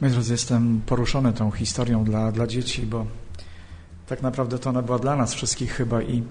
Moi 0.00 0.10
drodzy, 0.10 0.32
jestem 0.32 0.80
poruszony 0.86 1.32
tą 1.32 1.50
historią 1.50 2.04
dla, 2.04 2.32
dla 2.32 2.46
dzieci, 2.46 2.82
bo 2.82 3.06
tak 4.06 4.22
naprawdę 4.22 4.58
to 4.58 4.70
ona 4.70 4.82
była 4.82 4.98
dla 4.98 5.16
nas 5.16 5.34
wszystkich 5.34 5.72
chyba 5.72 6.02
i 6.02 6.22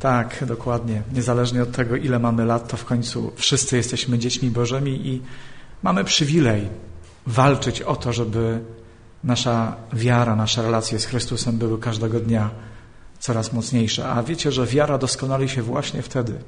tak, 0.00 0.44
dokładnie. 0.46 1.02
Niezależnie 1.12 1.62
od 1.62 1.72
tego, 1.72 1.96
ile 1.96 2.18
mamy 2.18 2.44
lat, 2.44 2.68
to 2.68 2.76
w 2.76 2.84
końcu 2.84 3.32
wszyscy 3.36 3.76
jesteśmy 3.76 4.18
dziećmi 4.18 4.50
Bożymi 4.50 5.08
i 5.08 5.22
mamy 5.82 6.04
przywilej 6.04 6.68
walczyć 7.26 7.82
o 7.82 7.96
to, 7.96 8.12
żeby 8.12 8.60
nasza 9.24 9.76
wiara, 9.92 10.36
nasze 10.36 10.62
relacje 10.62 10.98
z 10.98 11.04
Chrystusem 11.04 11.58
były 11.58 11.78
każdego 11.78 12.20
dnia 12.20 12.50
coraz 13.18 13.52
mocniejsze. 13.52 14.08
A 14.08 14.22
wiecie, 14.22 14.52
że 14.52 14.66
wiara 14.66 14.98
doskonali 14.98 15.48
się 15.48 15.62
właśnie 15.62 16.02
wtedy, 16.02 16.38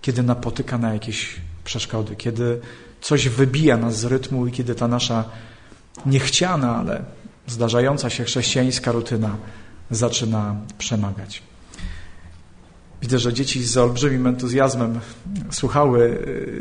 kiedy 0.00 0.22
napotyka 0.22 0.78
na 0.78 0.94
jakieś 0.94 1.36
przeszkody, 1.64 2.16
kiedy 2.16 2.60
coś 3.00 3.28
wybija 3.28 3.76
nas 3.76 3.98
z 3.98 4.04
rytmu 4.04 4.46
i 4.46 4.52
kiedy 4.52 4.74
ta 4.74 4.88
nasza 4.88 5.24
niechciana, 6.06 6.76
ale 6.76 7.04
zdarzająca 7.46 8.10
się 8.10 8.24
chrześcijańska 8.24 8.92
rutyna 8.92 9.36
zaczyna 9.90 10.56
przemagać. 10.78 11.42
Widzę, 13.02 13.18
że 13.18 13.32
dzieci 13.32 13.64
z 13.64 13.76
olbrzymim 13.76 14.26
entuzjazmem 14.26 15.00
słuchały 15.50 16.00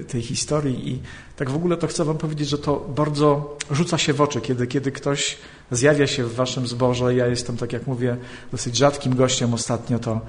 y, 0.01 0.05
tej 0.07 0.21
historii 0.21 0.90
i 0.90 0.99
tak 1.35 1.49
w 1.49 1.55
ogóle 1.55 1.77
to 1.77 1.87
chcę 1.87 2.05
wam 2.05 2.17
powiedzieć, 2.17 2.49
że 2.49 2.57
to 2.57 2.90
bardzo 2.95 3.57
rzuca 3.71 3.98
się 3.98 4.13
w 4.13 4.21
oczy, 4.21 4.41
kiedy, 4.41 4.67
kiedy 4.67 4.91
ktoś 4.91 5.37
zjawia 5.71 6.07
się 6.07 6.23
w 6.23 6.35
waszym 6.35 6.67
zborze. 6.67 7.15
Ja 7.15 7.27
jestem, 7.27 7.57
tak 7.57 7.73
jak 7.73 7.87
mówię, 7.87 8.17
dosyć 8.51 8.77
rzadkim 8.77 9.15
gościem 9.15 9.53
ostatnio, 9.53 9.99
to, 9.99 10.21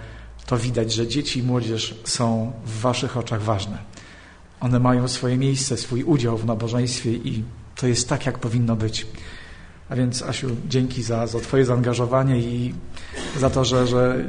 to 0.47 0.59
widać, 0.59 0.93
że 0.93 1.07
dzieci 1.07 1.39
i 1.41 1.43
młodzież 1.43 1.95
są 2.05 2.53
w 2.65 2.81
waszych 2.81 3.17
oczach 3.17 3.43
ważne. 3.43 3.79
One 4.61 4.81
mają 4.81 5.09
swoje 5.09 5.37
miejsce, 5.37 5.77
swój 5.77 6.03
udział 6.03 6.39
w 6.39 6.45
nabożeństwie 6.45 7.13
i 7.13 7.45
to 7.77 7.87
jest 7.87 8.09
tak, 8.09 8.27
jak 8.27 8.39
powinno 8.39 8.77
być. 8.77 9.07
A 9.89 9.97
więc, 9.97 10.23
Asiu, 10.23 10.49
dzięki 10.69 11.03
za, 11.03 11.27
za 11.27 11.41
Twoje 11.41 11.65
zaangażowanie 11.65 12.39
i 12.39 12.75
za 13.39 13.51
to, 13.51 13.65
że, 13.65 13.87
że 13.87 14.25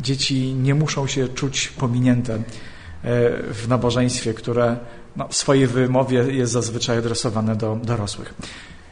dzieci 0.00 0.54
nie 0.54 0.74
muszą 0.74 1.06
się 1.06 1.28
czuć 1.28 1.68
pominięte 1.68 2.34
e, 2.34 2.42
w 3.52 3.66
nabożeństwie, 3.68 4.34
które 4.34 4.76
no, 5.16 5.28
w 5.28 5.36
swojej 5.36 5.66
wymowie 5.66 6.18
jest 6.18 6.52
zazwyczaj 6.52 6.98
adresowane 6.98 7.56
do 7.56 7.78
dorosłych. 7.84 8.34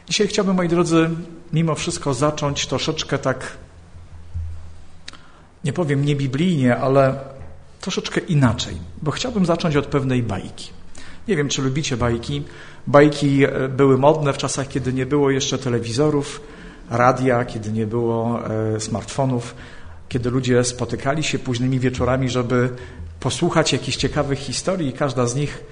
Dzisiaj 0.07 0.27
chciałbym, 0.27 0.55
moi 0.55 0.67
drodzy, 0.67 1.09
mimo 1.53 1.75
wszystko 1.75 2.13
zacząć 2.13 2.67
troszeczkę 2.67 3.17
tak, 3.17 3.57
nie 5.65 5.73
powiem 5.73 6.05
niebiblijnie, 6.05 6.77
ale 6.77 7.19
troszeczkę 7.81 8.21
inaczej, 8.21 8.75
bo 9.01 9.11
chciałbym 9.11 9.45
zacząć 9.45 9.75
od 9.75 9.85
pewnej 9.85 10.23
bajki. 10.23 10.69
Nie 11.27 11.35
wiem, 11.35 11.49
czy 11.49 11.61
lubicie 11.61 11.97
bajki. 11.97 12.43
Bajki 12.87 13.43
e, 13.43 13.69
były 13.69 13.97
modne 13.97 14.33
w 14.33 14.37
czasach, 14.37 14.67
kiedy 14.67 14.93
nie 14.93 15.05
było 15.05 15.31
jeszcze 15.31 15.57
telewizorów, 15.57 16.41
radia, 16.89 17.45
kiedy 17.45 17.71
nie 17.71 17.87
było 17.87 18.39
e, 18.75 18.79
smartfonów, 18.79 19.55
kiedy 20.09 20.29
ludzie 20.29 20.63
spotykali 20.63 21.23
się 21.23 21.39
późnymi 21.39 21.79
wieczorami, 21.79 22.29
żeby 22.29 22.69
posłuchać 23.19 23.73
jakichś 23.73 23.97
ciekawych 23.97 24.39
historii 24.39 24.89
i 24.89 24.93
każda 24.93 25.27
z 25.27 25.35
nich 25.35 25.63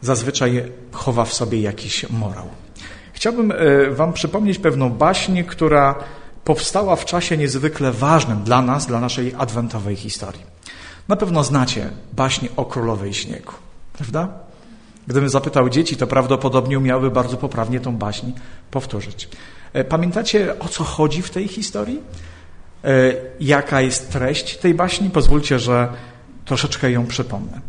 zazwyczaj 0.00 0.72
chowa 0.92 1.24
w 1.24 1.32
sobie 1.32 1.60
jakiś 1.60 2.10
morał. 2.10 2.48
Chciałbym 3.12 3.52
e, 3.52 3.90
Wam 3.90 4.12
przypomnieć 4.12 4.58
pewną 4.58 4.90
baśń, 4.90 5.42
która 5.42 5.94
powstała 6.48 6.96
w 6.96 7.04
czasie 7.04 7.36
niezwykle 7.36 7.92
ważnym 7.92 8.42
dla 8.42 8.62
nas, 8.62 8.86
dla 8.86 9.00
naszej 9.00 9.34
adwentowej 9.38 9.96
historii. 9.96 10.42
Na 11.08 11.16
pewno 11.16 11.44
znacie 11.44 11.90
baśń 12.12 12.46
o 12.56 12.64
królowej 12.64 13.14
śniegu, 13.14 13.52
prawda? 13.92 14.28
Gdybym 15.06 15.28
zapytał 15.28 15.68
dzieci, 15.68 15.96
to 15.96 16.06
prawdopodobnie 16.06 16.78
umiały 16.78 17.10
bardzo 17.10 17.36
poprawnie 17.36 17.80
tą 17.80 17.96
baśń 17.96 18.32
powtórzyć. 18.70 19.28
E, 19.72 19.84
pamiętacie, 19.84 20.58
o 20.58 20.68
co 20.68 20.84
chodzi 20.84 21.22
w 21.22 21.30
tej 21.30 21.48
historii? 21.48 22.00
E, 22.84 23.14
jaka 23.40 23.80
jest 23.80 24.12
treść 24.12 24.56
tej 24.56 24.74
baśni? 24.74 25.10
Pozwólcie, 25.10 25.58
że 25.58 25.88
troszeczkę 26.44 26.90
ją 26.90 27.06
przypomnę. 27.06 27.60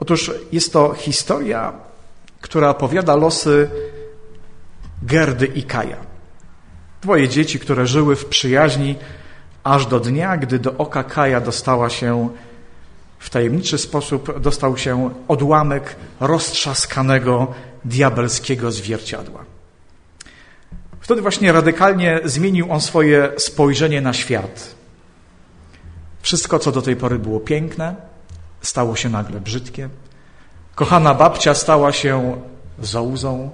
Otóż 0.00 0.30
jest 0.52 0.72
to 0.72 0.94
historia, 0.94 1.72
która 2.40 2.70
opowiada 2.70 3.16
losy 3.16 3.70
Gerdy 5.02 5.46
i 5.46 5.62
Kaja. 5.62 6.15
Dwoje 7.06 7.28
dzieci, 7.28 7.58
które 7.58 7.86
żyły 7.86 8.16
w 8.16 8.26
przyjaźni 8.26 8.94
aż 9.64 9.86
do 9.86 10.00
dnia, 10.00 10.36
gdy 10.36 10.58
do 10.58 10.74
oka 10.76 11.04
Kaja 11.04 11.40
dostała 11.40 11.90
się 11.90 12.28
w 13.18 13.30
tajemniczy 13.30 13.78
sposób 13.78 14.40
dostał 14.40 14.76
się 14.76 15.10
odłamek 15.28 15.96
roztrzaskanego 16.20 17.54
diabelskiego 17.84 18.72
zwierciadła. 18.72 19.44
Wtedy 21.00 21.22
właśnie 21.22 21.52
radykalnie 21.52 22.20
zmienił 22.24 22.72
on 22.72 22.80
swoje 22.80 23.32
spojrzenie 23.38 24.00
na 24.00 24.12
świat. 24.12 24.74
Wszystko, 26.22 26.58
co 26.58 26.72
do 26.72 26.82
tej 26.82 26.96
pory 26.96 27.18
było 27.18 27.40
piękne, 27.40 27.94
stało 28.62 28.96
się 28.96 29.08
nagle 29.08 29.40
brzydkie. 29.40 29.88
Kochana 30.74 31.14
babcia 31.14 31.54
stała 31.54 31.92
się 31.92 32.40
zołzą. 32.78 33.50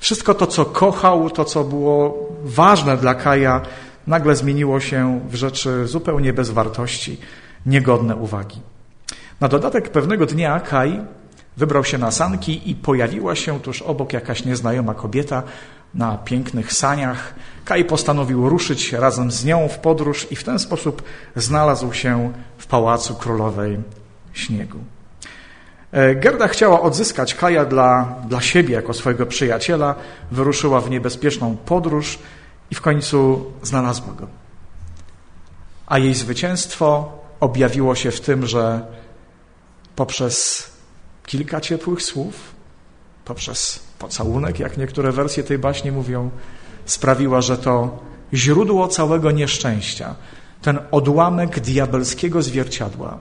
Wszystko 0.00 0.34
to, 0.34 0.46
co 0.46 0.64
kochał, 0.64 1.30
to, 1.30 1.44
co 1.44 1.64
było 1.64 2.28
ważne 2.42 2.96
dla 2.96 3.14
Kaja, 3.14 3.60
nagle 4.06 4.36
zmieniło 4.36 4.80
się 4.80 5.20
w 5.28 5.34
rzeczy 5.34 5.86
zupełnie 5.86 6.32
bez 6.32 6.50
wartości, 6.50 7.20
niegodne 7.66 8.16
uwagi. 8.16 8.60
Na 9.40 9.48
dodatek 9.48 9.88
pewnego 9.88 10.26
dnia 10.26 10.60
Kaj 10.60 11.00
wybrał 11.56 11.84
się 11.84 11.98
na 11.98 12.10
sanki 12.10 12.70
i 12.70 12.74
pojawiła 12.74 13.34
się 13.34 13.60
tuż 13.60 13.82
obok 13.82 14.12
jakaś 14.12 14.44
nieznajoma 14.44 14.94
kobieta 14.94 15.42
na 15.94 16.18
pięknych 16.18 16.72
saniach. 16.72 17.34
Kaj 17.64 17.84
postanowił 17.84 18.48
ruszyć 18.48 18.92
razem 18.92 19.30
z 19.30 19.44
nią 19.44 19.68
w 19.68 19.78
podróż 19.78 20.26
i 20.30 20.36
w 20.36 20.44
ten 20.44 20.58
sposób 20.58 21.02
znalazł 21.36 21.92
się 21.92 22.32
w 22.58 22.66
pałacu 22.66 23.14
królowej 23.14 23.78
śniegu. 24.32 24.78
E, 25.92 26.14
Gerda 26.14 26.48
chciała 26.48 26.80
odzyskać 26.80 27.34
Kaja 27.34 27.64
dla, 27.64 28.14
dla 28.28 28.40
siebie 28.40 28.74
jako 28.74 28.94
swojego 28.94 29.26
przyjaciela, 29.26 29.94
wyruszyła 30.30 30.80
w 30.80 30.90
niebezpieczną 30.90 31.56
podróż 31.56 32.18
i 32.70 32.74
w 32.74 32.80
końcu 32.80 33.44
znalazła 33.62 34.12
go. 34.14 34.26
A 35.86 35.98
jej 35.98 36.14
zwycięstwo 36.14 37.12
objawiło 37.40 37.94
się 37.94 38.10
w 38.10 38.20
tym, 38.20 38.46
że 38.46 38.86
poprzez 39.96 40.66
kilka 41.26 41.60
ciepłych 41.60 42.02
słów, 42.02 42.34
poprzez 43.24 43.80
pocałunek, 43.98 44.58
jak 44.58 44.76
niektóre 44.76 45.12
wersje 45.12 45.42
tej 45.42 45.58
baśni 45.58 45.92
mówią, 45.92 46.30
sprawiła, 46.84 47.40
że 47.40 47.58
to 47.58 47.98
źródło 48.34 48.88
całego 48.88 49.30
nieszczęścia, 49.30 50.14
ten 50.62 50.78
odłamek 50.90 51.60
diabelskiego 51.60 52.42
zwierciadła 52.42 53.18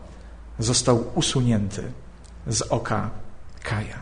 został 0.60 1.04
usunięty 1.16 1.84
z 2.50 2.62
oka 2.62 3.10
Kaja. 3.64 4.00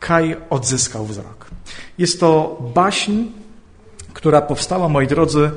Kaj 0.00 0.36
odzyskał 0.50 1.06
wzrok. 1.06 1.50
Jest 1.98 2.20
to 2.20 2.58
baśń, 2.74 3.12
która 4.12 4.42
powstała, 4.42 4.88
moi 4.88 5.06
drodzy, 5.06 5.50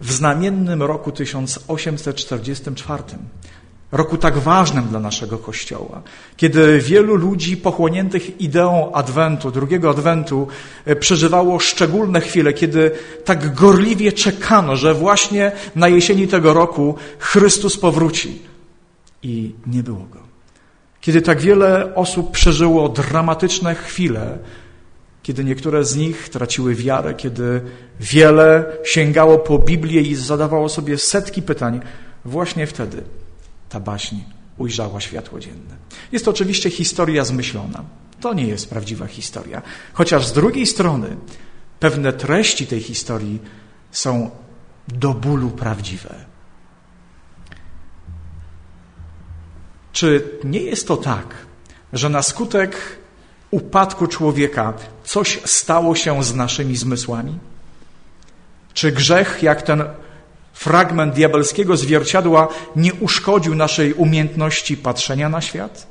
w 0.00 0.12
znamiennym 0.12 0.82
roku 0.82 1.12
1844 1.12 3.02
roku 3.92 4.16
tak 4.16 4.38
ważnym 4.38 4.88
dla 4.88 5.00
naszego 5.00 5.38
Kościoła, 5.38 6.02
kiedy 6.36 6.80
wielu 6.80 7.16
ludzi 7.16 7.56
pochłoniętych 7.56 8.40
ideą 8.40 8.92
Adwentu, 8.92 9.50
drugiego 9.50 9.90
Adwentu, 9.90 10.48
e, 10.84 10.96
przeżywało 10.96 11.58
szczególne 11.58 12.20
chwile, 12.20 12.52
kiedy 12.52 12.90
tak 13.24 13.54
gorliwie 13.54 14.12
czekano, 14.12 14.76
że 14.76 14.94
właśnie 14.94 15.52
na 15.76 15.88
jesieni 15.88 16.28
tego 16.28 16.52
roku 16.52 16.94
Chrystus 17.18 17.76
powróci. 17.76 18.42
I 19.22 19.54
nie 19.66 19.82
było 19.82 20.06
go. 20.10 20.26
Kiedy 21.06 21.22
tak 21.22 21.40
wiele 21.40 21.94
osób 21.94 22.30
przeżyło 22.30 22.88
dramatyczne 22.88 23.74
chwile, 23.74 24.38
kiedy 25.22 25.44
niektóre 25.44 25.84
z 25.84 25.96
nich 25.96 26.28
traciły 26.28 26.74
wiarę, 26.74 27.14
kiedy 27.14 27.60
wiele 28.00 28.64
sięgało 28.84 29.38
po 29.38 29.58
Biblię 29.58 30.00
i 30.00 30.14
zadawało 30.14 30.68
sobie 30.68 30.98
setki 30.98 31.42
pytań, 31.42 31.80
właśnie 32.24 32.66
wtedy 32.66 33.02
ta 33.68 33.80
baśń 33.80 34.16
ujrzała 34.58 35.00
światło 35.00 35.40
dzienne. 35.40 35.76
Jest 36.12 36.24
to 36.24 36.30
oczywiście 36.30 36.70
historia 36.70 37.24
zmyślona. 37.24 37.84
To 38.20 38.34
nie 38.34 38.46
jest 38.46 38.70
prawdziwa 38.70 39.06
historia. 39.06 39.62
Chociaż 39.92 40.26
z 40.26 40.32
drugiej 40.32 40.66
strony 40.66 41.16
pewne 41.80 42.12
treści 42.12 42.66
tej 42.66 42.80
historii 42.80 43.40
są 43.92 44.30
do 44.88 45.14
bólu 45.14 45.50
prawdziwe. 45.50 46.25
Czy 49.96 50.38
nie 50.44 50.60
jest 50.60 50.88
to 50.88 50.96
tak, 50.96 51.26
że 51.92 52.08
na 52.08 52.22
skutek 52.22 52.76
upadku 53.50 54.06
człowieka 54.06 54.72
coś 55.04 55.40
stało 55.44 55.94
się 55.94 56.24
z 56.24 56.34
naszymi 56.34 56.76
zmysłami? 56.76 57.38
Czy 58.74 58.92
grzech, 58.92 59.42
jak 59.42 59.62
ten 59.62 59.84
fragment 60.52 61.14
diabelskiego 61.14 61.76
zwierciadła 61.76 62.48
nie 62.76 62.94
uszkodził 62.94 63.54
naszej 63.54 63.94
umiejętności 63.94 64.76
patrzenia 64.76 65.28
na 65.28 65.40
świat? 65.40 65.86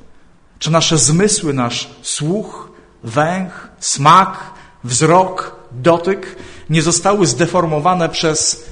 Czy 0.59 0.71
nasze 0.71 0.97
zmysły, 0.97 1.53
nasz 1.53 1.89
słuch, 2.01 2.71
węch, 3.03 3.69
smak, 3.79 4.53
wzrok, 4.83 5.55
dotyk 5.71 6.35
nie 6.69 6.81
zostały 6.81 7.25
zdeformowane 7.25 8.09
przez 8.09 8.65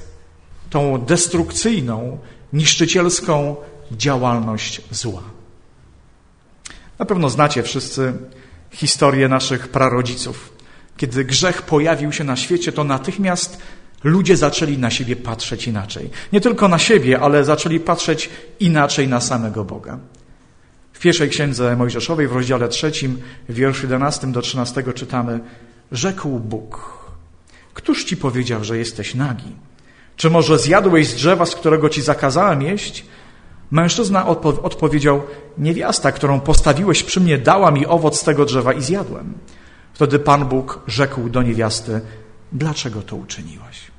tą 0.69 0.97
destrukcyjną, 0.97 2.17
niszczycielską 2.53 3.55
działalność 3.97 4.81
zła. 4.91 5.23
Na 6.99 7.05
pewno 7.05 7.29
znacie 7.29 7.63
wszyscy 7.63 8.13
historię 8.71 9.27
naszych 9.27 9.67
prarodziców. 9.67 10.53
Kiedy 10.97 11.25
grzech 11.25 11.61
pojawił 11.61 12.11
się 12.11 12.23
na 12.23 12.35
świecie, 12.35 12.71
to 12.71 12.83
natychmiast 12.83 13.57
ludzie 14.03 14.37
zaczęli 14.37 14.77
na 14.77 14.89
siebie 14.89 15.15
patrzeć 15.15 15.67
inaczej. 15.67 16.09
Nie 16.33 16.41
tylko 16.41 16.67
na 16.67 16.79
siebie, 16.79 17.19
ale 17.19 17.43
zaczęli 17.43 17.79
patrzeć 17.79 18.29
inaczej 18.59 19.07
na 19.07 19.21
samego 19.21 19.63
Boga. 19.63 19.99
W 20.93 20.99
pierwszej 20.99 21.29
księdze 21.29 21.75
Mojżeszowej, 21.75 22.27
w 22.27 22.31
rozdziale 22.31 22.69
trzecim, 22.69 23.21
wierszu 23.49 23.81
11 23.83 24.27
do 24.27 24.41
13 24.41 24.83
czytamy: 24.95 25.39
Rzekł 25.91 26.39
Bóg: 26.39 26.97
Któż 27.73 28.03
ci 28.03 28.17
powiedział, 28.17 28.63
że 28.63 28.77
jesteś 28.77 29.15
nagi? 29.15 29.55
Czy 30.15 30.29
może 30.29 30.59
zjadłeś 30.59 31.07
z 31.07 31.15
drzewa, 31.15 31.45
z 31.45 31.55
którego 31.55 31.89
ci 31.89 32.01
zakazałem 32.01 32.61
jeść? 32.61 33.05
Mężczyzna 33.73 34.27
odpo 34.27 34.49
odpowiedział: 34.49 35.21
Niewiasta, 35.57 36.11
którą 36.11 36.39
postawiłeś 36.39 37.03
przy 37.03 37.19
mnie, 37.19 37.37
dała 37.37 37.71
mi 37.71 37.85
owoc 37.85 38.23
tego 38.23 38.45
drzewa 38.45 38.73
i 38.73 38.81
zjadłem. 38.81 39.33
Wtedy 39.93 40.19
Pan 40.19 40.45
Bóg 40.45 40.79
rzekł 40.87 41.29
do 41.29 41.41
niewiasty: 41.41 42.01
Dlaczego 42.51 43.01
to 43.01 43.15
uczyniłaś? 43.15 43.91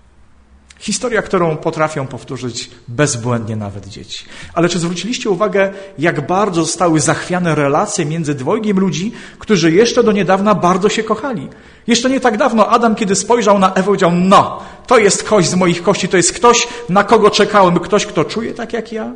Historia, 0.79 1.23
którą 1.23 1.56
potrafią 1.56 2.06
powtórzyć 2.06 2.71
bezbłędnie 2.88 3.56
nawet 3.56 3.88
dzieci. 3.88 4.25
Ale 4.55 4.69
czy 4.69 4.79
zwróciliście 4.79 5.31
uwagę, 5.31 5.73
jak 5.99 6.27
bardzo 6.27 6.65
zostały 6.65 7.00
zachwiane 7.00 7.55
relacje 7.55 8.06
między 8.06 8.35
dwojgiem 8.35 8.81
ludzi, 8.81 9.12
którzy 9.38 9.73
jeszcze 9.73 10.03
do 10.03 10.12
niedawna 10.12 10.55
bardzo 10.55 10.88
się 10.88 11.03
kochali? 11.03 11.49
Jeszcze 11.87 12.11
nie 12.11 12.20
tak 12.20 12.37
dawno 12.37 12.69
Adam, 12.69 12.94
kiedy 12.94 13.15
spojrzał 13.17 13.59
na 13.59 13.73
Ewę, 13.73 13.82
powiedział, 13.82 14.11
no, 14.12 14.62
to 14.87 14.99
jest 14.99 15.25
kość 15.25 15.49
z 15.49 15.55
moich 15.55 15.82
kości, 15.82 16.09
to 16.09 16.17
jest 16.17 16.32
ktoś, 16.32 16.69
na 16.88 17.05
kogo 17.05 17.31
czekałem, 17.31 17.79
ktoś, 17.79 18.06
kto 18.06 18.25
czuje 18.25 18.55
tak 18.55 18.73
jak 18.73 18.93
ja, 18.93 19.12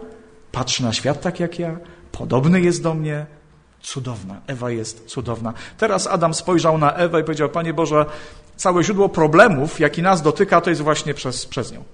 patrzy 0.52 0.82
na 0.82 0.92
świat 0.92 1.20
tak 1.20 1.40
jak 1.40 1.58
ja, 1.58 1.76
podobny 2.12 2.60
jest 2.60 2.82
do 2.82 2.94
mnie, 2.94 3.26
cudowna. 3.82 4.40
Ewa 4.46 4.70
jest 4.70 5.06
cudowna. 5.06 5.52
Teraz 5.78 6.06
Adam 6.06 6.34
spojrzał 6.34 6.78
na 6.78 6.92
Ewę 6.94 7.20
i 7.20 7.24
powiedział, 7.24 7.48
Panie 7.48 7.74
Boże, 7.74 8.06
całe 8.56 8.84
źródło 8.84 9.08
problemów, 9.08 9.80
jaki 9.80 10.02
nas 10.02 10.22
dotyka, 10.22 10.60
to 10.60 10.70
jest 10.70 10.82
właśnie 10.82 11.14
przez, 11.14 11.46
przez 11.46 11.72
nią. 11.72 11.84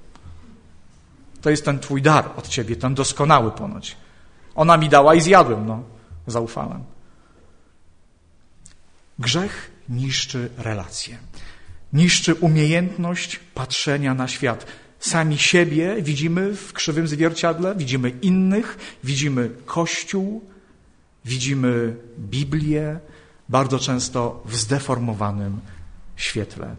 To 1.43 1.51
jest 1.51 1.65
ten 1.65 1.79
Twój 1.79 2.03
dar 2.03 2.31
od 2.37 2.49
Ciebie, 2.49 2.77
ten 2.77 2.95
doskonały 2.95 3.51
ponoć. 3.51 3.97
Ona 4.55 4.77
mi 4.77 4.89
dała 4.89 5.15
i 5.15 5.21
zjadłem, 5.21 5.67
no. 5.67 5.83
Zaufałem. 6.27 6.85
Grzech 9.19 9.71
niszczy 9.89 10.51
relacje. 10.59 11.19
Niszczy 11.93 12.35
umiejętność 12.35 13.41
patrzenia 13.55 14.15
na 14.15 14.29
świat. 14.29 14.67
Sami 15.05 15.39
siebie 15.39 16.03
widzimy 16.03 16.55
w 16.55 16.73
krzywym 16.73 17.09
zwierciadle, 17.09 17.75
widzimy 17.75 18.11
innych, 18.11 18.99
widzimy 19.05 19.51
Kościół, 19.67 20.45
widzimy 21.25 21.97
Biblię, 22.19 22.99
bardzo 23.49 23.79
często 23.79 24.43
w 24.45 24.57
zdeformowanym 24.57 25.61
świetle. 26.17 26.77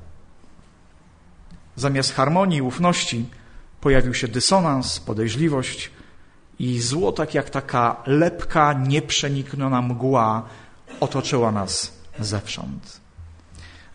Zamiast 1.75 2.13
harmonii 2.13 2.62
ufności 2.62 3.25
pojawił 3.81 4.13
się 4.13 4.27
dysonans, 4.27 5.00
podejrzliwość 5.00 5.92
i 6.60 6.81
zło, 6.81 7.12
tak 7.12 7.33
jak 7.33 7.50
taka 7.50 8.04
lepka, 8.06 8.74
nieprzenikniona 8.74 9.81
mgła, 9.81 10.50
otoczyła 11.00 11.51
nas 11.51 11.94
zewsząd. 12.19 13.04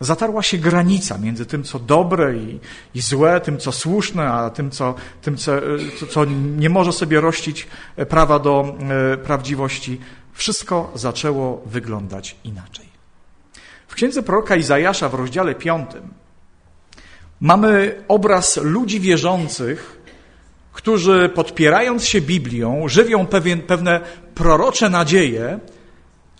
Zatarła 0.01 0.43
się 0.43 0.57
granica 0.57 1.17
między 1.17 1.45
tym, 1.45 1.63
co 1.63 1.79
dobre 1.79 2.35
i, 2.35 2.59
i 2.95 3.01
złe, 3.01 3.41
tym, 3.41 3.57
co 3.57 3.71
słuszne, 3.71 4.31
a 4.31 4.49
tym, 4.49 4.71
co, 4.71 4.95
tym 5.21 5.37
co, 5.37 5.51
co 6.09 6.25
nie 6.57 6.69
może 6.69 6.93
sobie 6.93 7.21
rościć 7.21 7.67
prawa 8.09 8.39
do 8.39 8.75
e, 9.13 9.17
prawdziwości. 9.17 9.99
Wszystko 10.33 10.91
zaczęło 10.95 11.61
wyglądać 11.65 12.35
inaczej. 12.43 12.85
W 13.87 13.95
księdze 13.95 14.23
proroka 14.23 14.55
Izajasza 14.55 15.09
w 15.09 15.13
rozdziale 15.13 15.55
5 15.55 15.89
mamy 17.39 18.03
obraz 18.07 18.57
ludzi 18.57 18.99
wierzących, 18.99 20.01
którzy 20.73 21.29
podpierając 21.29 22.05
się 22.05 22.21
Biblią, 22.21 22.87
żywią 22.87 23.25
pewien, 23.25 23.61
pewne 23.61 23.99
prorocze 24.35 24.89
nadzieje, 24.89 25.59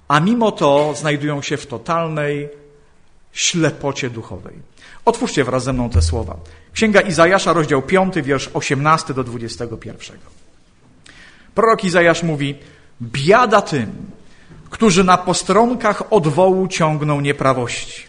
a 0.08 0.20
mimo 0.20 0.52
to 0.52 0.94
znajdują 0.96 1.42
się 1.42 1.58
w 1.58 1.68
totalnej 1.68 2.61
ślepocie 3.34 4.10
duchowej. 4.10 4.56
Otwórzcie 5.06 5.44
wraz 5.44 5.64
ze 5.64 5.74
mną 5.74 5.90
te 5.90 6.02
słowa. 6.02 6.36
Księga 6.74 7.02
Izajasza, 7.02 7.54
rozdział 7.54 7.82
5, 7.82 8.16
wiersz 8.16 8.50
18 8.54 9.14
do 9.14 9.24
21. 9.24 10.18
Prorok 11.56 11.84
Izajasz 11.84 12.24
mówi: 12.24 12.56
Biada 13.02 13.62
tym, 13.62 13.92
którzy 14.70 15.04
na 15.04 15.18
postronkach 15.18 16.14
odwołu 16.14 16.68
ciągną 16.68 17.22
nieprawości, 17.22 18.04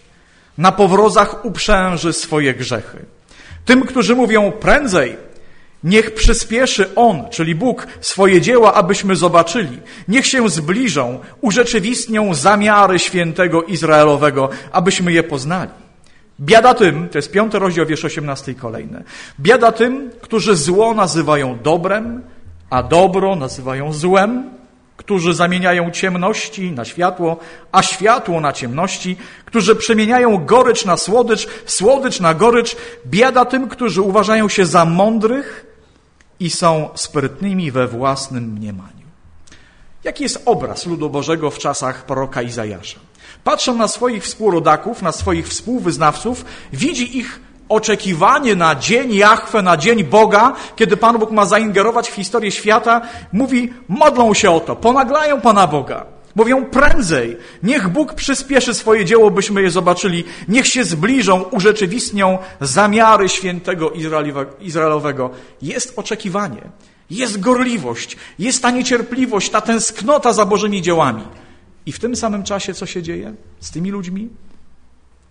na 0.58 0.72
powrozach 0.72 1.44
uprzęży 1.44 2.12
swoje 2.12 2.54
grzechy. 2.54 2.98
Tym, 3.64 3.86
którzy 3.86 4.14
mówią 4.14 4.52
prędzej, 4.52 5.16
niech 5.84 6.14
przyspieszy 6.14 6.94
On, 6.94 7.30
czyli 7.30 7.54
Bóg, 7.54 7.86
swoje 8.00 8.40
dzieła, 8.40 8.74
abyśmy 8.74 9.16
zobaczyli. 9.16 9.78
Niech 10.08 10.26
się 10.26 10.48
zbliżą, 10.48 11.18
urzeczywistnią 11.40 12.34
zamiary 12.34 12.98
świętego 12.98 13.62
Izraelowego, 13.62 14.48
abyśmy 14.72 15.12
je 15.12 15.22
poznali. 15.22 15.70
Biada 16.40 16.74
tym, 16.74 17.08
to 17.08 17.18
jest 17.18 17.32
piąty 17.32 17.58
rozdział, 17.58 17.86
wiersz 17.86 18.04
18 18.04 18.52
i 18.52 18.54
kolejne. 18.54 19.02
Biada 19.40 19.72
tym, 19.72 20.10
którzy 20.20 20.56
zło 20.56 20.94
nazywają 20.94 21.58
dobrem, 21.62 22.22
a 22.70 22.82
dobro 22.82 23.36
nazywają 23.36 23.92
złem, 23.92 24.50
którzy 24.96 25.34
zamieniają 25.34 25.90
ciemności 25.90 26.72
na 26.72 26.84
światło, 26.84 27.36
a 27.72 27.82
światło 27.82 28.40
na 28.40 28.52
ciemności, 28.52 29.16
którzy 29.44 29.76
przemieniają 29.76 30.46
gorycz 30.46 30.84
na 30.84 30.96
słodycz, 30.96 31.48
słodycz 31.66 32.20
na 32.20 32.34
gorycz. 32.34 32.76
Biada 33.06 33.44
tym, 33.44 33.68
którzy 33.68 34.02
uważają 34.02 34.48
się 34.48 34.66
za 34.66 34.84
mądrych 34.84 35.71
i 36.42 36.50
są 36.50 36.88
sprytnymi 36.94 37.70
we 37.70 37.88
własnym 37.88 38.44
mniemaniu. 38.44 39.06
Jaki 40.04 40.22
jest 40.22 40.42
obraz 40.44 40.86
ludu 40.86 41.10
Bożego 41.10 41.50
w 41.50 41.58
czasach 41.58 42.06
proroka 42.06 42.42
Izajasza? 42.42 42.98
Patrzą 43.44 43.74
na 43.74 43.88
swoich 43.88 44.24
współrodaków, 44.24 45.02
na 45.02 45.12
swoich 45.12 45.48
współwyznawców, 45.48 46.44
widzi 46.72 47.18
ich 47.18 47.40
oczekiwanie 47.68 48.56
na 48.56 48.74
dzień 48.74 49.14
Jachwę, 49.14 49.62
na 49.62 49.76
dzień 49.76 50.04
Boga, 50.04 50.52
kiedy 50.76 50.96
Pan 50.96 51.18
Bóg 51.18 51.30
ma 51.30 51.46
zaingerować 51.46 52.10
w 52.10 52.14
historię 52.14 52.50
świata, 52.50 53.00
mówi, 53.32 53.72
modlą 53.88 54.34
się 54.34 54.50
o 54.50 54.60
to, 54.60 54.76
ponaglają 54.76 55.40
Pana 55.40 55.66
Boga. 55.66 56.06
Mówią 56.34 56.64
prędzej, 56.64 57.36
niech 57.62 57.88
Bóg 57.88 58.14
przyspieszy 58.14 58.74
swoje 58.74 59.04
dzieło, 59.04 59.30
byśmy 59.30 59.62
je 59.62 59.70
zobaczyli. 59.70 60.24
Niech 60.48 60.66
się 60.66 60.84
zbliżą, 60.84 61.42
urzeczywistnią 61.42 62.38
zamiary 62.60 63.28
świętego 63.28 63.90
Izraelowego. 64.60 65.30
Jest 65.62 65.92
oczekiwanie, 65.96 66.62
jest 67.10 67.40
gorliwość, 67.40 68.16
jest 68.38 68.62
ta 68.62 68.70
niecierpliwość, 68.70 69.50
ta 69.50 69.60
tęsknota 69.60 70.32
za 70.32 70.46
Bożymi 70.46 70.82
dziełami. 70.82 71.24
I 71.86 71.92
w 71.92 71.98
tym 71.98 72.16
samym 72.16 72.42
czasie 72.42 72.74
co 72.74 72.86
się 72.86 73.02
dzieje 73.02 73.34
z 73.60 73.70
tymi 73.70 73.90
ludźmi? 73.90 74.28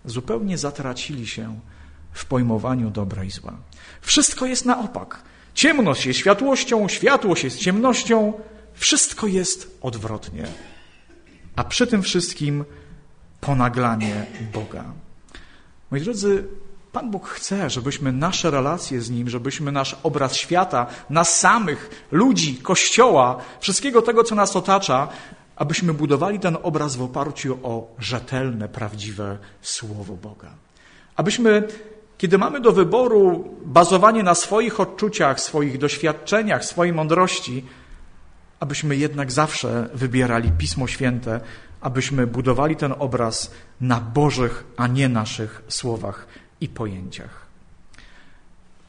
Zupełnie 0.04 0.58
zatracili 0.58 1.26
się 1.26 1.60
w 2.12 2.24
pojmowaniu 2.24 2.90
dobra 2.90 3.24
i 3.24 3.30
zła. 3.30 3.52
Wszystko 4.00 4.46
jest 4.46 4.66
na 4.66 4.78
opak. 4.78 5.22
Ciemność 5.54 6.06
jest 6.06 6.18
światłością, 6.18 6.88
światłość 6.88 7.44
jest 7.44 7.58
ciemnością, 7.58 8.32
wszystko 8.74 9.26
jest 9.26 9.78
odwrotnie. 9.82 10.46
A 11.56 11.64
przy 11.64 11.86
tym 11.86 12.02
wszystkim 12.02 12.64
ponaglanie 13.40 14.26
Boga. 14.52 14.84
Moi 15.90 16.00
drodzy, 16.00 16.44
Pan 16.92 17.10
Bóg 17.10 17.28
chce, 17.28 17.70
żebyśmy 17.70 18.12
nasze 18.12 18.50
relacje 18.50 19.00
z 19.00 19.10
Nim, 19.10 19.28
żebyśmy 19.28 19.72
nasz 19.72 19.96
obraz 20.02 20.36
świata, 20.36 20.86
nas 21.10 21.38
samych, 21.38 22.06
ludzi, 22.12 22.56
Kościoła, 22.56 23.36
wszystkiego 23.60 24.02
tego, 24.02 24.24
co 24.24 24.34
nas 24.34 24.56
otacza, 24.56 25.08
abyśmy 25.56 25.94
budowali 25.94 26.38
ten 26.38 26.56
obraz 26.62 26.96
w 26.96 27.02
oparciu 27.02 27.58
o 27.62 27.94
rzetelne, 27.98 28.68
prawdziwe 28.68 29.38
Słowo 29.62 30.14
Boga. 30.14 30.50
Abyśmy 31.16 31.68
kiedy 32.18 32.38
mamy 32.38 32.60
do 32.60 32.72
wyboru 32.72 33.54
bazowanie 33.64 34.22
na 34.22 34.34
swoich 34.34 34.80
odczuciach, 34.80 35.40
swoich 35.40 35.78
doświadczeniach, 35.78 36.64
swojej 36.64 36.94
mądrości, 36.94 37.64
abyśmy 38.62 38.96
jednak 38.96 39.32
zawsze 39.32 39.88
wybierali 39.94 40.52
Pismo 40.52 40.86
Święte, 40.86 41.40
abyśmy 41.80 42.26
budowali 42.26 42.76
ten 42.76 42.94
obraz 42.98 43.50
na 43.80 44.00
Bożych, 44.00 44.64
a 44.76 44.86
nie 44.86 45.08
naszych 45.08 45.62
słowach 45.68 46.26
i 46.60 46.68
pojęciach. 46.68 47.46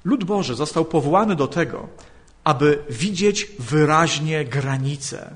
Lud 0.06 0.24
Boży 0.24 0.56
został 0.56 0.86
powołany 0.86 1.36
do 1.36 1.48
tego, 1.48 1.88
aby 2.44 2.84
widzieć 2.90 3.48
wyraźnie 3.60 4.46
granice 4.46 5.36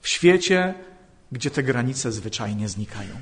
w 0.00 0.08
świecie, 0.08 0.74
gdzie 1.32 1.50
te 1.50 1.62
granice 1.62 2.12
zwyczajnie 2.12 2.68
znikają. 2.68 3.14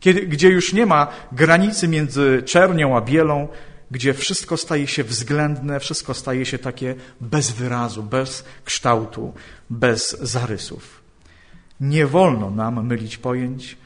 kiedy, 0.00 0.26
gdzie 0.26 0.48
już 0.48 0.72
nie 0.72 0.86
ma 0.86 1.08
granicy 1.32 1.88
między 1.88 2.42
czernią 2.46 2.96
a 2.96 3.00
bielą, 3.00 3.48
gdzie 3.90 4.14
wszystko 4.14 4.56
staje 4.56 4.86
się 4.86 5.04
względne, 5.04 5.80
wszystko 5.80 6.14
staje 6.14 6.46
się 6.46 6.58
takie 6.58 6.94
bez 7.20 7.50
wyrazu, 7.50 8.02
bez 8.02 8.44
kształtu, 8.64 9.34
bez 9.70 10.20
zarysów. 10.20 11.02
Nie 11.80 12.06
wolno 12.06 12.50
nam 12.50 12.86
mylić 12.86 13.18
pojęć, 13.18 13.76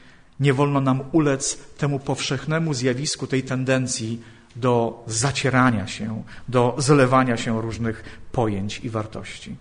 nie 0.41 0.55
wolno 0.55 0.81
nam 0.81 1.01
ulec 1.13 1.57
temu 1.57 1.99
powszechnemu 1.99 2.75
zjawisku, 2.75 3.27
tej 3.27 3.43
tendencji 3.43 4.23
do 4.57 5.05
zacierania 5.07 5.87
się, 5.87 6.23
do 6.49 6.75
zlewania 6.79 7.37
się 7.37 7.63
różnych 7.63 8.21
pojęć 8.33 8.81
i 8.81 8.91
wartości. 8.91 9.57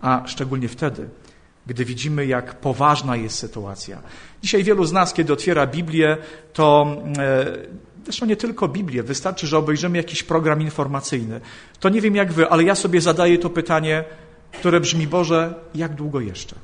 A 0.00 0.22
szczególnie 0.26 0.68
wtedy, 0.68 1.08
gdy 1.66 1.84
widzimy, 1.84 2.26
jak 2.26 2.60
poważna 2.60 3.16
jest 3.16 3.38
sytuacja. 3.38 4.02
Dzisiaj 4.42 4.64
wielu 4.64 4.84
z 4.84 4.92
nas, 4.92 5.14
kiedy 5.14 5.32
otwiera 5.32 5.66
Biblię, 5.66 6.16
to 6.52 6.96
e, 7.18 7.46
zresztą 8.04 8.26
nie 8.26 8.36
tylko 8.36 8.68
Biblię, 8.68 9.02
wystarczy, 9.02 9.46
że 9.46 9.58
obejrzymy 9.58 9.96
jakiś 9.98 10.22
program 10.22 10.62
informacyjny. 10.62 11.40
To 11.80 11.88
nie 11.88 12.00
wiem 12.00 12.16
jak 12.16 12.32
wy, 12.32 12.48
ale 12.48 12.64
ja 12.64 12.74
sobie 12.74 13.00
zadaję 13.00 13.38
to 13.38 13.50
pytanie, 13.50 14.04
które 14.52 14.80
brzmi: 14.80 15.06
Boże, 15.06 15.54
jak 15.74 15.94
długo 15.94 16.20
jeszcze? 16.20 16.56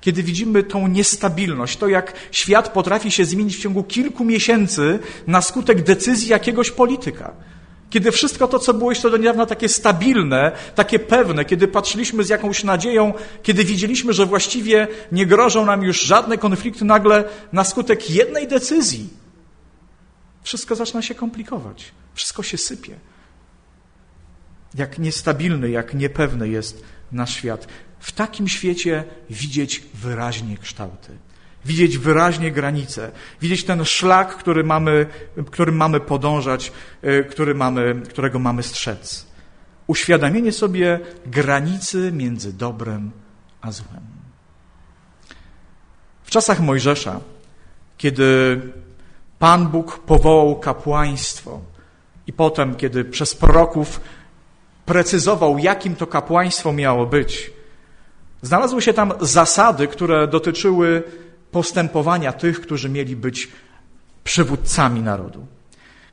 Kiedy 0.00 0.22
widzimy 0.22 0.62
tą 0.62 0.88
niestabilność, 0.88 1.76
to 1.76 1.88
jak 1.88 2.12
świat 2.32 2.72
potrafi 2.72 3.10
się 3.10 3.24
zmienić 3.24 3.56
w 3.56 3.60
ciągu 3.60 3.84
kilku 3.84 4.24
miesięcy 4.24 4.98
na 5.26 5.42
skutek 5.42 5.82
decyzji 5.82 6.28
jakiegoś 6.28 6.70
polityka. 6.70 7.32
Kiedy 7.90 8.12
wszystko 8.12 8.48
to, 8.48 8.58
co 8.58 8.74
było 8.74 8.90
jeszcze 8.90 9.10
do 9.10 9.16
niedawna 9.16 9.46
takie 9.46 9.68
stabilne, 9.68 10.52
takie 10.74 10.98
pewne, 10.98 11.44
kiedy 11.44 11.68
patrzyliśmy 11.68 12.24
z 12.24 12.28
jakąś 12.28 12.64
nadzieją, 12.64 13.12
kiedy 13.42 13.64
widzieliśmy, 13.64 14.12
że 14.12 14.26
właściwie 14.26 14.88
nie 15.12 15.26
grożą 15.26 15.66
nam 15.66 15.82
już 15.82 16.00
żadne 16.00 16.38
konflikty, 16.38 16.84
nagle 16.84 17.24
na 17.52 17.64
skutek 17.64 18.10
jednej 18.10 18.48
decyzji 18.48 19.08
wszystko 20.44 20.74
zaczyna 20.74 21.02
się 21.02 21.14
komplikować. 21.14 21.92
Wszystko 22.14 22.42
się 22.42 22.58
sypie. 22.58 22.96
Jak 24.74 24.98
niestabilny, 24.98 25.70
jak 25.70 25.94
niepewny 25.94 26.48
jest 26.48 26.84
nasz 27.12 27.34
świat. 27.34 27.68
W 27.98 28.12
takim 28.12 28.48
świecie 28.48 29.04
widzieć 29.30 29.82
wyraźnie 29.94 30.58
kształty 30.58 31.18
widzieć 31.64 31.98
wyraźnie 31.98 32.52
granice, 32.52 33.10
widzieć 33.40 33.64
ten 33.64 33.84
szlak, 33.84 34.36
który 34.36 34.64
mamy, 34.64 35.06
którym 35.50 35.76
mamy 35.76 36.00
podążać, 36.00 36.72
e, 37.02 37.24
który 37.24 37.54
mamy, 37.54 38.02
którego 38.08 38.38
mamy 38.38 38.62
strzec. 38.62 39.26
Uświadomienie 39.86 40.52
sobie 40.52 41.00
granicy 41.26 42.12
między 42.12 42.52
dobrem 42.52 43.10
a 43.60 43.72
złem. 43.72 44.02
W 46.22 46.30
czasach 46.30 46.60
Mojżesza, 46.60 47.20
kiedy 47.98 48.60
Pan 49.38 49.68
Bóg 49.68 49.98
powołał 49.98 50.60
kapłaństwo 50.60 51.60
i 52.26 52.32
potem, 52.32 52.74
kiedy 52.74 53.04
przez 53.04 53.34
proroków 53.34 54.00
precyzował, 54.86 55.58
jakim 55.58 55.96
to 55.96 56.06
kapłaństwo 56.06 56.72
miało 56.72 57.06
być, 57.06 57.50
znalazły 58.42 58.82
się 58.82 58.92
tam 58.92 59.12
zasady, 59.20 59.88
które 59.88 60.28
dotyczyły 60.28 61.02
postępowania 61.50 62.32
tych, 62.32 62.60
którzy 62.60 62.88
mieli 62.88 63.16
być 63.16 63.48
przywódcami 64.24 65.00
narodu. 65.02 65.46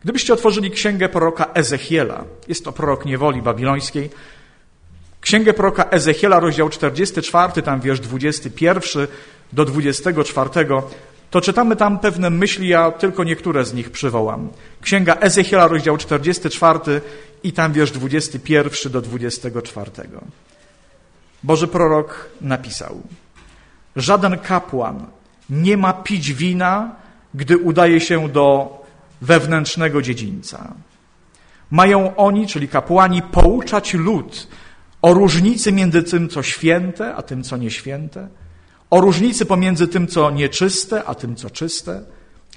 Gdybyście 0.03 0.33
otworzyli 0.33 0.71
księgę 0.71 1.09
proroka 1.09 1.47
Ezechiela, 1.53 2.23
jest 2.47 2.65
to 2.65 2.71
prorok 2.71 3.05
niewoli 3.05 3.41
babilońskiej, 3.41 4.09
księgę 5.21 5.53
proroka 5.53 5.89
Ezechiela, 5.89 6.39
rozdział 6.39 6.69
44, 6.69 7.61
tam 7.61 7.81
wiersz 7.81 7.99
21 7.99 9.07
do 9.53 9.65
24, 9.65 10.49
to 11.31 11.41
czytamy 11.41 11.75
tam 11.75 11.99
pewne 11.99 12.29
myśli, 12.29 12.67
ja 12.67 12.91
tylko 12.91 13.23
niektóre 13.23 13.65
z 13.65 13.73
nich 13.73 13.91
przywołam. 13.91 14.49
Księga 14.81 15.15
Ezechiela, 15.19 15.67
rozdział 15.67 15.97
44 15.97 17.01
i 17.43 17.53
tam 17.53 17.73
wiersz 17.73 17.91
21 17.91 18.91
do 18.91 19.01
24. 19.01 19.91
Boży 21.43 21.67
prorok 21.67 22.29
napisał: 22.41 23.01
Żaden 23.95 24.37
kapłan 24.37 25.05
nie 25.49 25.77
ma 25.77 25.93
pić 25.93 26.33
wina, 26.33 26.95
gdy 27.33 27.57
udaje 27.57 28.01
się 28.01 28.29
do 28.29 28.77
wewnętrznego 29.21 30.01
dziedzińca. 30.01 30.73
Mają 31.71 32.15
oni, 32.15 32.47
czyli 32.47 32.67
kapłani, 32.67 33.21
pouczać 33.21 33.93
lud 33.93 34.47
o 35.01 35.13
różnicy 35.13 35.71
między 35.71 36.03
tym, 36.03 36.29
co 36.29 36.43
święte, 36.43 37.15
a 37.15 37.21
tym, 37.21 37.43
co 37.43 37.57
nieświęte, 37.57 38.27
o 38.91 39.01
różnicy 39.01 39.45
pomiędzy 39.45 39.87
tym, 39.87 40.07
co 40.07 40.31
nieczyste, 40.31 41.03
a 41.03 41.15
tym, 41.15 41.35
co 41.35 41.49
czyste. 41.49 42.01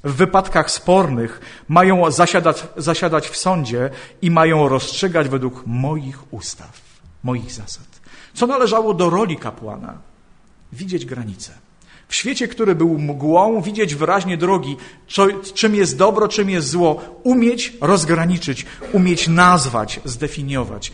W 0.04 0.12
wypadkach 0.12 0.70
spornych 0.70 1.40
mają 1.68 2.10
zasiadać, 2.10 2.66
zasiadać 2.76 3.28
w 3.28 3.36
sądzie 3.36 3.90
i 4.22 4.30
mają 4.30 4.68
rozstrzygać 4.68 5.28
według 5.28 5.62
moich 5.66 6.32
ustaw, 6.32 6.80
moich 7.22 7.52
zasad. 7.52 7.86
Co 8.34 8.46
należało 8.46 8.94
do 8.94 9.10
roli 9.10 9.36
kapłana? 9.36 9.98
Widzieć 10.72 11.06
granice. 11.06 11.52
W 12.08 12.14
świecie, 12.14 12.48
który 12.48 12.74
był 12.74 12.98
mgłą, 12.98 13.62
widzieć 13.62 13.94
wyraźnie 13.94 14.36
drogi, 14.36 14.76
czym 15.54 15.74
jest 15.74 15.96
dobro, 15.96 16.28
czym 16.28 16.50
jest 16.50 16.68
zło, 16.68 17.00
umieć 17.22 17.72
rozgraniczyć, 17.80 18.66
umieć 18.92 19.28
nazwać, 19.28 20.00
zdefiniować. 20.04 20.92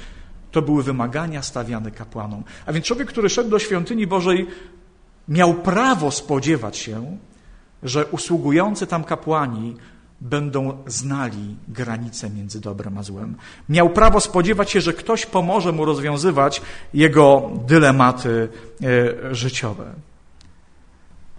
To 0.50 0.62
były 0.62 0.82
wymagania 0.82 1.42
stawiane 1.42 1.90
kapłanom. 1.90 2.44
A 2.66 2.72
więc 2.72 2.86
człowiek, 2.86 3.08
który 3.08 3.28
szedł 3.28 3.50
do 3.50 3.58
świątyni 3.58 4.06
Bożej, 4.06 4.46
miał 5.28 5.54
prawo 5.54 6.10
spodziewać 6.10 6.76
się, 6.76 7.16
że 7.82 8.06
usługujący 8.06 8.86
tam 8.86 9.04
kapłani 9.04 9.76
będą 10.20 10.82
znali 10.86 11.56
granice 11.68 12.30
między 12.30 12.60
dobrem 12.60 12.98
a 12.98 13.02
złem. 13.02 13.36
Miał 13.68 13.90
prawo 13.90 14.20
spodziewać 14.20 14.70
się, 14.70 14.80
że 14.80 14.92
ktoś 14.92 15.26
pomoże 15.26 15.72
mu 15.72 15.84
rozwiązywać 15.84 16.62
jego 16.94 17.50
dylematy 17.66 18.48
e, 18.82 19.34
życiowe. 19.34 19.92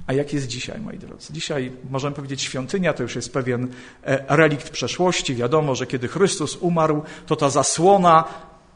A 0.07 0.13
jak 0.13 0.33
jest 0.33 0.47
dzisiaj, 0.47 0.79
moi 0.81 0.97
drodzy? 0.97 1.33
Dzisiaj 1.33 1.71
możemy 1.89 2.15
powiedzieć, 2.15 2.41
świątynia 2.41 2.93
to 2.93 3.03
już 3.03 3.15
jest 3.15 3.33
pewien 3.33 3.67
e, 4.03 4.37
relikt 4.37 4.69
przeszłości. 4.69 5.35
Wiadomo, 5.35 5.75
że 5.75 5.87
kiedy 5.87 6.07
Chrystus 6.07 6.55
umarł, 6.55 7.03
to 7.25 7.35
ta 7.35 7.49
zasłona, 7.49 8.23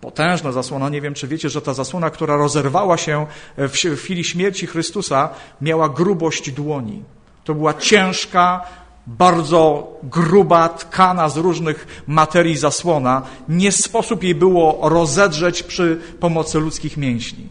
potężna 0.02 0.52
zasłona, 0.52 0.90
nie 0.90 1.02
wiem 1.02 1.14
czy 1.14 1.28
wiecie, 1.28 1.50
że 1.50 1.62
ta 1.62 1.74
zasłona, 1.74 2.10
która 2.10 2.38
rozerwała 2.38 2.98
się 2.98 3.26
w 3.58 3.96
chwili 3.96 4.24
śmierci 4.24 4.68
Chrystusa, 4.68 5.30
miała 5.62 5.90
grubość 5.90 6.52
dłoni. 6.52 7.04
To 7.44 7.56
była 7.56 7.74
ciężka, 7.74 8.62
bardzo 9.08 9.88
gruba, 10.04 10.70
tkana 10.70 11.30
z 11.30 11.38
różnych 11.38 12.04
materii 12.08 12.58
zasłona. 12.58 13.22
Nie 13.50 13.72
sposób 13.72 14.24
jej 14.24 14.36
było 14.36 14.90
rozedrzeć 14.90 15.64
przy 15.64 16.02
pomocy 16.20 16.60
ludzkich 16.60 16.98
mięśni. 16.98 17.48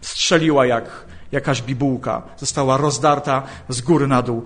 Strzeliła 0.00 0.66
jak 0.66 1.08
jakaś 1.32 1.62
bibułka 1.62 2.22
została 2.36 2.76
rozdarta 2.76 3.42
z 3.68 3.80
góry 3.80 4.06
na 4.06 4.22
dół. 4.22 4.44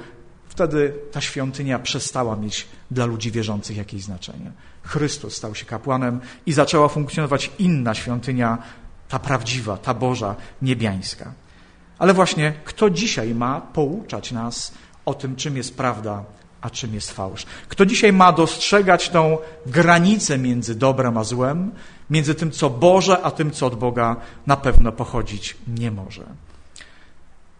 Wtedy 0.52 0.94
ta 1.12 1.20
świątynia 1.20 1.78
przestała 1.78 2.36
mieć 2.36 2.66
dla 2.90 3.06
ludzi 3.06 3.30
wierzących 3.30 3.76
jakieś 3.76 4.02
znaczenie. 4.02 4.52
Chrystus 4.82 5.36
stał 5.36 5.54
się 5.54 5.66
kapłanem 5.66 6.20
i 6.46 6.52
zaczęła 6.52 6.88
funkcjonować 6.88 7.50
inna 7.58 7.94
świątynia, 7.94 8.58
ta 9.08 9.18
prawdziwa, 9.18 9.76
ta 9.76 9.94
Boża, 9.94 10.36
niebiańska. 10.62 11.32
Ale 11.98 12.14
właśnie 12.14 12.52
kto 12.64 12.90
dzisiaj 12.90 13.34
ma 13.34 13.60
pouczać 13.60 14.32
nas 14.32 14.72
o 15.04 15.14
tym, 15.14 15.36
czym 15.36 15.56
jest 15.56 15.76
prawda, 15.76 16.24
a 16.60 16.70
czym 16.70 16.94
jest 16.94 17.12
fałsz? 17.12 17.46
Kto 17.68 17.86
dzisiaj 17.86 18.12
ma 18.12 18.32
dostrzegać 18.32 19.08
tą 19.08 19.38
granicę 19.66 20.38
między 20.38 20.74
dobrem 20.74 21.16
a 21.18 21.24
złem, 21.24 21.70
między 22.10 22.34
tym, 22.34 22.50
co 22.50 22.70
Boże, 22.70 23.22
a 23.22 23.30
tym, 23.30 23.50
co 23.50 23.66
od 23.66 23.74
Boga 23.74 24.16
na 24.46 24.56
pewno 24.56 24.92
pochodzić 24.92 25.56
nie 25.68 25.90
może? 25.90 26.24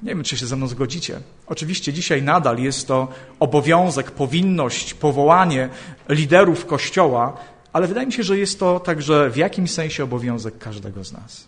Nie 0.03 0.09
wiem, 0.09 0.23
czy 0.23 0.37
się 0.37 0.47
ze 0.47 0.57
mną 0.57 0.67
zgodzicie. 0.67 1.21
Oczywiście 1.47 1.93
dzisiaj 1.93 2.23
nadal 2.23 2.59
jest 2.59 2.89
to 2.89 3.09
obowiązek, 3.41 4.11
powinność, 4.11 4.95
powołanie 4.95 5.69
liderów 6.09 6.67
Kościoła, 6.67 7.37
ale 7.73 7.87
wydaje 7.87 8.07
mi 8.07 8.13
się, 8.13 8.23
że 8.23 8.39
jest 8.39 8.59
to 8.59 8.81
także 8.81 9.31
w 9.31 9.37
jakimś 9.37 9.71
sensie 9.71 10.05
obowiązek 10.05 10.59
każdego 10.59 11.05
z 11.05 11.13
nas. 11.13 11.47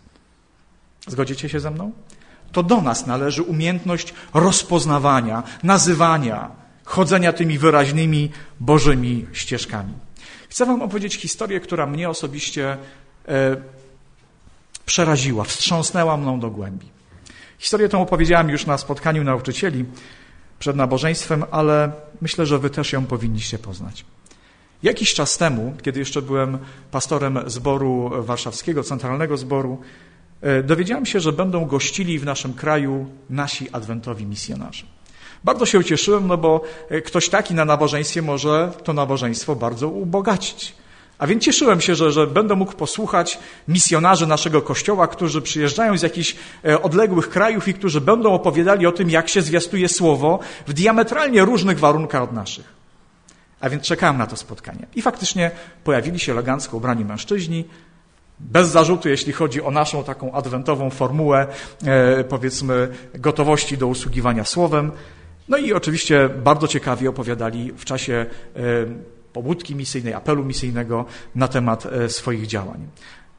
Zgodzicie 1.07 1.49
się 1.49 1.61
ze 1.61 1.71
mną? 1.71 1.93
To 2.53 2.63
do 2.63 2.81
nas 2.81 3.07
należy 3.07 3.43
umiejętność 3.43 4.15
rozpoznawania, 4.35 5.43
nazywania, 5.63 6.51
chodzenia 6.85 7.33
tymi 7.33 7.59
wyraźnymi 7.59 8.31
Bożymi 8.61 9.27
ścieżkami. 9.33 9.93
Chcę 10.49 10.67
Wam 10.67 10.83
opowiedzieć 10.83 11.15
historię, 11.15 11.61
która 11.61 11.87
mnie 11.87 12.09
osobiście 12.09 12.77
e, 13.29 13.57
przeraziła, 14.87 15.45
wstrząsnęła 15.45 16.17
mną 16.17 16.41
do 16.41 16.51
głębi. 16.51 16.95
Historię 17.59 17.89
tę 17.89 17.99
opowiedziałem 17.99 18.51
już 18.51 18.67
na 18.67 18.79
spotkaniu 18.79 19.25
nauczycieli 19.25 19.85
przed 20.59 20.77
nabożeństwem, 20.77 21.45
ale 21.51 21.93
myślę, 22.21 22.47
że 22.47 22.59
wy 22.59 22.71
też 22.71 22.93
ją 22.93 23.07
powinniście 23.07 23.59
poznać. 23.59 24.05
Jakiś 24.83 25.15
czas 25.15 25.39
temu, 25.39 25.75
kiedy 25.83 25.99
jeszcze 25.99 26.23
byłem 26.23 26.59
pastorem 26.91 27.39
zboru 27.47 28.11
warszawskiego, 28.19 28.83
centralnego 28.83 29.37
zboru, 29.37 29.81
e, 30.43 30.63
dowiedziałem 30.63 31.07
się, 31.07 31.21
że 31.21 31.33
będą 31.33 31.65
gościli 31.67 32.19
w 32.19 32.25
naszym 32.25 32.55
kraju 32.55 33.07
nasi 33.31 33.71
adwentowi 33.73 34.27
misjonarze. 34.27 34.87
Bardzo 35.45 35.67
się 35.67 35.79
ucieszyłem, 35.79 36.27
no 36.27 36.37
bo 36.37 36.61
e, 36.89 37.01
ktoś 37.01 37.29
taki 37.29 37.55
na 37.55 37.65
nabożeństwie 37.65 38.23
może 38.23 38.73
to 38.85 38.93
nabożeństwo 38.93 39.57
bardzo 39.57 39.89
ubogacić. 39.89 40.75
A 41.19 41.27
więc 41.27 41.43
cieszyłem 41.43 41.81
się, 41.81 41.95
że, 41.95 42.13
że 42.13 42.27
będę 42.27 42.55
mógł 42.55 42.73
posłuchać 42.73 43.39
misjonarzy 43.69 44.27
naszego 44.27 44.63
kościoła, 44.63 45.07
którzy 45.07 45.43
przyjeżdżają 45.43 45.99
z 45.99 46.03
jakichś 46.03 46.37
e, 46.65 46.83
odległych 46.83 47.31
krajów 47.31 47.69
i 47.69 47.75
którzy 47.75 48.01
będą 48.01 48.33
opowiadali 48.33 48.87
o 48.87 48.93
tym, 48.93 49.11
jak 49.11 49.29
się 49.29 49.43
zwiastuje 49.43 49.89
słowo 49.89 50.39
w 50.67 50.73
diametralnie 50.73 51.45
różnych 51.45 51.79
warunkach 51.79 52.23
od 52.23 52.33
naszych. 52.33 52.75
A 53.61 53.69
więc 53.71 53.83
czekałem 53.83 54.19
na 54.19 54.27
to 54.27 54.37
spotkanie. 54.37 54.87
I 54.95 55.03
faktycznie 55.03 55.51
pojawili 55.85 56.19
się 56.19 56.33
elegancko 56.33 56.77
ubrani 56.77 57.05
mężczyźni, 57.05 57.65
bez 58.41 58.69
zarzutu, 58.69 59.09
jeśli 59.09 59.33
chodzi 59.33 59.63
o 59.63 59.71
naszą 59.71 60.05
taką 60.05 60.33
adwentową 60.33 60.91
formułę, 60.91 61.47
e, 61.85 62.25
powiedzmy, 62.25 62.89
gotowości 63.15 63.79
do 63.79 63.87
usługiwania 63.87 64.45
słowem. 64.45 64.93
No 65.49 65.57
i 65.57 65.73
oczywiście 65.73 66.29
bardzo 66.29 66.69
ciekawie 66.69 67.09
opowiadali 67.11 67.73
w 67.73 67.85
czasie 67.85 68.27
e, 68.57 68.61
pobudki 69.35 69.77
misyjnej, 69.77 70.15
apelu 70.15 70.45
misyjnego 70.45 71.05
na 71.35 71.49
temat 71.49 71.87
e, 71.87 72.09
swoich 72.09 72.47
działań. 72.47 72.89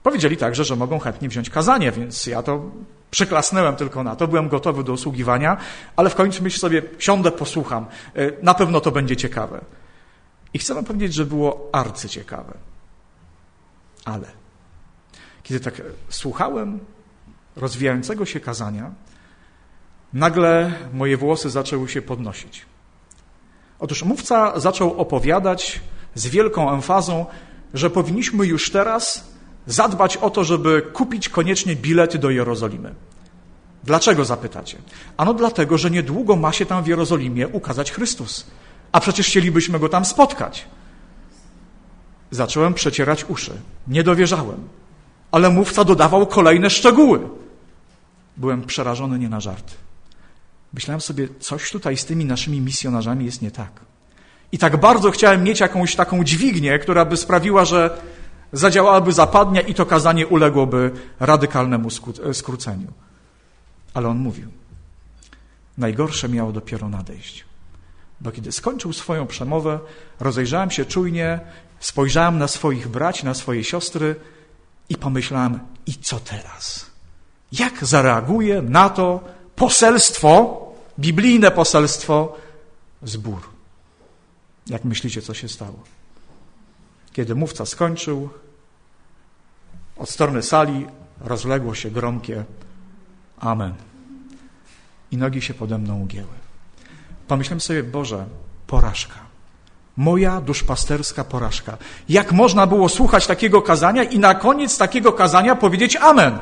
Powiedzieli 0.04 0.38
także, 0.38 0.64
że 0.64 0.76
mogą 0.76 1.00
chętnie 1.00 1.30
wziąć 1.30 1.50
kazanie, 1.50 1.92
więc 1.92 2.28
ja 2.28 2.44
to 2.44 2.72
przyklasnęłem 3.12 3.76
tylko 3.76 4.04
na 4.04 4.16
to, 4.16 4.28
byłem 4.28 4.50
gotowy 4.50 4.84
do 4.84 4.94
usługiwania, 4.94 5.58
ale 5.96 6.10
w 6.10 6.16
końcu 6.16 6.44
myślę 6.44 6.60
sobie, 6.60 6.82
siądę, 7.00 7.32
posłucham, 7.32 7.86
na 8.42 8.54
pewno 8.54 8.82
to 8.82 8.92
będzie 8.92 9.16
ciekawe. 9.16 9.62
I 10.54 10.60
chcę 10.60 10.74
wam 10.74 10.86
powiedzieć, 10.86 11.14
że 11.14 11.26
było 11.26 11.70
arcyciekawe. 11.72 12.58
Ale 14.06 14.28
kiedy 15.44 15.60
tak 15.60 15.82
słuchałem 16.10 16.80
rozwijającego 17.56 18.26
się 18.26 18.40
kazania, 18.40 18.92
nagle 20.14 20.72
moje 20.94 21.18
włosy 21.18 21.50
zaczęły 21.50 21.90
się 21.90 22.02
podnosić. 22.02 22.66
Otóż 23.80 24.04
mówca 24.04 24.60
zaczął 24.60 25.00
opowiadać 25.00 25.80
z 26.16 26.28
wielką 26.28 26.74
emfazą, 26.74 27.26
że 27.74 27.90
powinniśmy 27.90 28.46
już 28.46 28.72
teraz 28.72 29.28
zadbać 29.68 30.18
o 30.18 30.30
to, 30.30 30.44
żeby 30.44 30.82
kupić 30.82 31.30
koniecznie 31.30 31.76
bilety 31.76 32.20
do 32.20 32.30
Jerozolimy. 32.30 32.96
Dlaczego 33.84 34.26
zapytacie? 34.26 34.78
Ano 35.18 35.34
dlatego, 35.34 35.78
że 35.78 35.92
niedługo 35.92 36.36
ma 36.36 36.52
się 36.52 36.66
tam 36.66 36.84
w 36.84 36.88
Jerozolimie 36.88 37.48
ukazać 37.48 37.92
Chrystus. 37.92 38.48
A 38.92 39.00
przecież 39.00 39.28
chcielibyśmy 39.28 39.80
go 39.80 39.90
tam 39.90 40.06
spotkać. 40.06 40.66
Zacząłem 42.32 42.74
przecierać 42.74 43.26
uszy. 43.26 43.52
Nie 43.88 44.04
dowierzałem. 44.04 44.68
Ale 45.32 45.50
mówca 45.50 45.84
dodawał 45.84 46.28
kolejne 46.28 46.70
szczegóły. 46.70 47.20
Byłem 48.38 48.64
przerażony 48.64 49.20
nie 49.20 49.30
na 49.30 49.40
żart. 49.40 49.85
Myślałem 50.76 51.02
sobie, 51.02 51.28
coś 51.40 51.72
tutaj 51.72 51.98
z 51.98 52.06
tymi 52.06 52.26
naszymi 52.26 52.62
misjonarzami 52.62 53.26
jest 53.26 53.42
nie 53.42 53.52
tak. 53.52 53.72
I 54.52 54.58
tak 54.58 54.78
bardzo 54.78 55.12
chciałem 55.12 55.44
mieć 55.44 55.60
jakąś 55.60 55.96
taką 55.96 56.24
dźwignię, 56.24 56.80
która 56.80 57.06
by 57.06 57.18
sprawiła, 57.18 57.66
że 57.66 57.98
zadziałałaby 58.54 59.14
zapadnia 59.14 59.62
i 59.62 59.74
to 59.74 59.86
kazanie 59.86 60.28
uległoby 60.28 60.92
radykalnemu 61.20 61.90
skróceniu. 62.34 62.88
Ale 63.94 64.08
on 64.08 64.18
mówił, 64.18 64.50
najgorsze 65.78 66.30
miało 66.30 66.52
dopiero 66.52 66.90
nadejść. 66.90 67.46
Bo 68.22 68.32
kiedy 68.32 68.52
skończył 68.52 68.94
swoją 68.94 69.28
przemowę, 69.28 69.80
rozejrzałem 70.20 70.72
się 70.72 70.86
czujnie, 70.86 71.40
spojrzałem 71.80 72.38
na 72.38 72.48
swoich 72.48 72.88
braci, 72.88 73.26
na 73.26 73.34
swoje 73.34 73.64
siostry 73.64 74.16
i 74.90 74.96
pomyślałem, 74.96 75.60
i 75.86 75.94
co 75.94 76.20
teraz? 76.20 76.86
Jak 77.52 77.86
zareaguje 77.86 78.62
na 78.62 78.90
to 78.90 79.24
poselstwo, 79.56 80.65
biblijne 81.00 81.52
poselstwo, 81.52 82.38
zbór? 83.04 83.42
Jak 84.68 84.84
myślicie, 84.84 85.22
co 85.22 85.34
się 85.34 85.50
stało? 85.50 85.80
Kiedy 87.14 87.36
mówca 87.36 87.66
skończył, 87.66 88.30
od 89.98 90.10
strony 90.10 90.44
sali 90.44 90.88
rozległo 91.22 91.76
się 91.76 91.92
gromkie 91.92 92.44
Amen. 93.40 93.74
I 95.12 95.18
nogi 95.18 95.42
się 95.42 95.54
pode 95.54 95.78
mną 95.78 96.02
ugięły. 96.02 96.36
Pomyślałem 97.28 97.62
sobie, 97.62 97.84
Boże, 97.84 98.26
porażka. 98.68 99.16
Moja 99.98 100.42
duszpasterska 100.42 101.24
porażka. 101.24 101.78
Jak 102.10 102.32
można 102.32 102.68
było 102.68 102.90
słuchać 102.90 103.28
takiego 103.28 103.62
kazania 103.62 104.04
i 104.04 104.20
na 104.20 104.36
koniec 104.36 104.78
takiego 104.78 105.14
kazania 105.14 105.56
powiedzieć 105.56 105.96
Amen? 105.96 106.40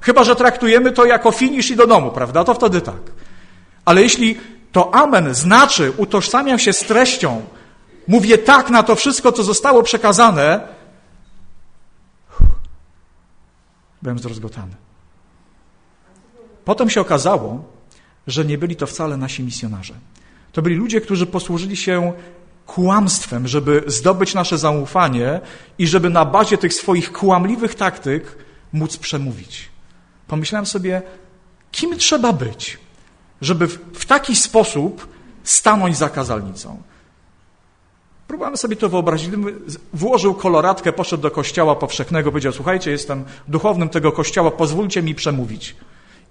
Chyba, 0.00 0.24
że 0.24 0.36
traktujemy 0.36 0.92
to 0.92 1.04
jako 1.04 1.32
finisz 1.32 1.70
i 1.70 1.76
do 1.76 1.86
domu, 1.86 2.10
prawda? 2.10 2.44
To 2.44 2.54
wtedy 2.54 2.80
tak. 2.80 3.00
Ale 3.84 4.02
jeśli 4.02 4.38
to 4.72 4.94
Amen 4.94 5.34
znaczy, 5.34 5.92
utożsamiam 5.96 6.58
się 6.58 6.72
z 6.72 6.78
treścią, 6.80 7.44
mówię 8.08 8.38
tak 8.38 8.70
na 8.70 8.82
to 8.82 8.96
wszystko, 8.96 9.32
co 9.32 9.42
zostało 9.42 9.82
przekazane, 9.82 10.68
byłem 14.02 14.18
zdruzgotany. 14.18 14.74
Potem 16.64 16.90
się 16.90 17.00
okazało, 17.00 17.64
że 18.26 18.44
nie 18.44 18.58
byli 18.58 18.76
to 18.76 18.86
wcale 18.86 19.16
nasi 19.16 19.42
misjonarze. 19.42 19.94
To 20.52 20.62
byli 20.62 20.76
ludzie, 20.76 21.00
którzy 21.00 21.26
posłużyli 21.26 21.76
się 21.76 22.12
kłamstwem, 22.66 23.48
żeby 23.48 23.84
zdobyć 23.86 24.34
nasze 24.34 24.58
zaufanie 24.58 25.40
i 25.78 25.86
żeby 25.86 26.10
na 26.10 26.24
bazie 26.24 26.58
tych 26.58 26.74
swoich 26.74 27.12
kłamliwych 27.12 27.74
taktyk 27.74 28.36
móc 28.72 28.96
przemówić. 28.96 29.68
Pomyślałem 30.26 30.66
sobie, 30.66 31.02
kim 31.70 31.98
trzeba 31.98 32.32
być, 32.32 32.78
żeby 33.42 33.68
w 33.68 34.06
taki 34.06 34.36
sposób 34.36 35.08
stanąć 35.44 35.96
za 35.96 36.08
kazalnicą. 36.08 36.82
Próbowałem 38.28 38.56
sobie 38.56 38.76
to 38.76 38.88
wyobrazić. 38.88 39.30
Włożył 39.92 40.34
koloratkę, 40.34 40.92
poszedł 40.92 41.22
do 41.22 41.30
kościoła 41.30 41.76
powszechnego, 41.76 42.30
powiedział: 42.30 42.52
Słuchajcie, 42.52 42.90
jestem 42.90 43.24
duchownym 43.48 43.88
tego 43.88 44.12
kościoła, 44.12 44.50
pozwólcie 44.50 45.02
mi 45.02 45.14
przemówić 45.14 45.76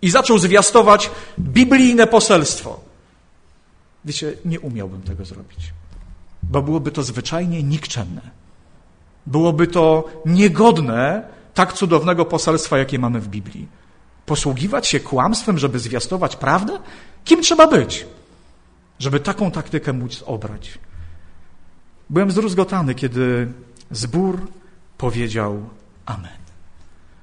i 0.01 0.09
zaczął 0.09 0.37
zwiastować 0.37 1.11
biblijne 1.39 2.07
poselstwo. 2.07 2.79
Wiecie, 4.05 4.33
nie 4.45 4.59
umiałbym 4.59 5.01
tego 5.01 5.25
zrobić, 5.25 5.73
bo 6.43 6.61
byłoby 6.61 6.91
to 6.91 7.03
zwyczajnie 7.03 7.63
nikczemne. 7.63 8.21
Byłoby 9.27 9.67
to 9.67 10.09
niegodne 10.25 11.23
tak 11.53 11.73
cudownego 11.73 12.25
poselstwa, 12.25 12.77
jakie 12.77 12.99
mamy 12.99 13.19
w 13.19 13.27
Biblii. 13.27 13.67
Posługiwać 14.31 14.87
się 14.87 14.99
kłamstwem, 14.99 15.57
żeby 15.57 15.79
zwiastować 15.79 16.35
prawdę? 16.35 16.79
Kim 17.23 17.41
trzeba 17.41 17.67
być, 17.67 18.05
żeby 18.99 19.19
taką 19.19 19.51
taktykę 19.51 19.93
móc 19.93 20.23
obrać? 20.25 20.79
Byłem 22.09 22.31
zdruzgotany, 22.31 22.95
kiedy 22.95 23.51
zbór 23.91 24.47
powiedział 24.97 25.69
Amen. 26.05 26.37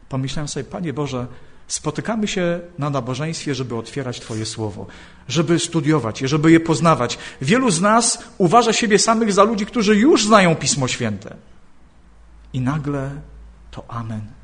Pomyślałem 0.09 0.49
sobie, 0.49 0.64
Panie 0.64 0.92
Boże, 0.92 1.27
Spotykamy 1.68 2.29
się 2.29 2.61
na 2.79 2.90
nabożeństwie, 2.90 3.55
żeby 3.55 3.77
otwierać 3.77 4.21
Twoje 4.21 4.47
słowo, 4.47 4.87
żeby 5.29 5.59
studiować 5.59 6.23
je, 6.23 6.29
żeby 6.29 6.53
je 6.53 6.61
poznawać. 6.61 7.18
Wielu 7.40 7.71
z 7.71 7.81
nas 7.81 8.25
uważa 8.38 8.73
siebie 8.73 8.99
samych 8.99 9.33
za 9.33 9.44
ludzi, 9.44 9.66
którzy 9.66 9.97
już 9.97 10.27
znają 10.27 10.57
Pismo 10.57 10.88
Święte. 10.88 11.37
I 12.53 12.61
nagle 12.61 13.11
to 13.71 13.85
Amen. 13.88 14.38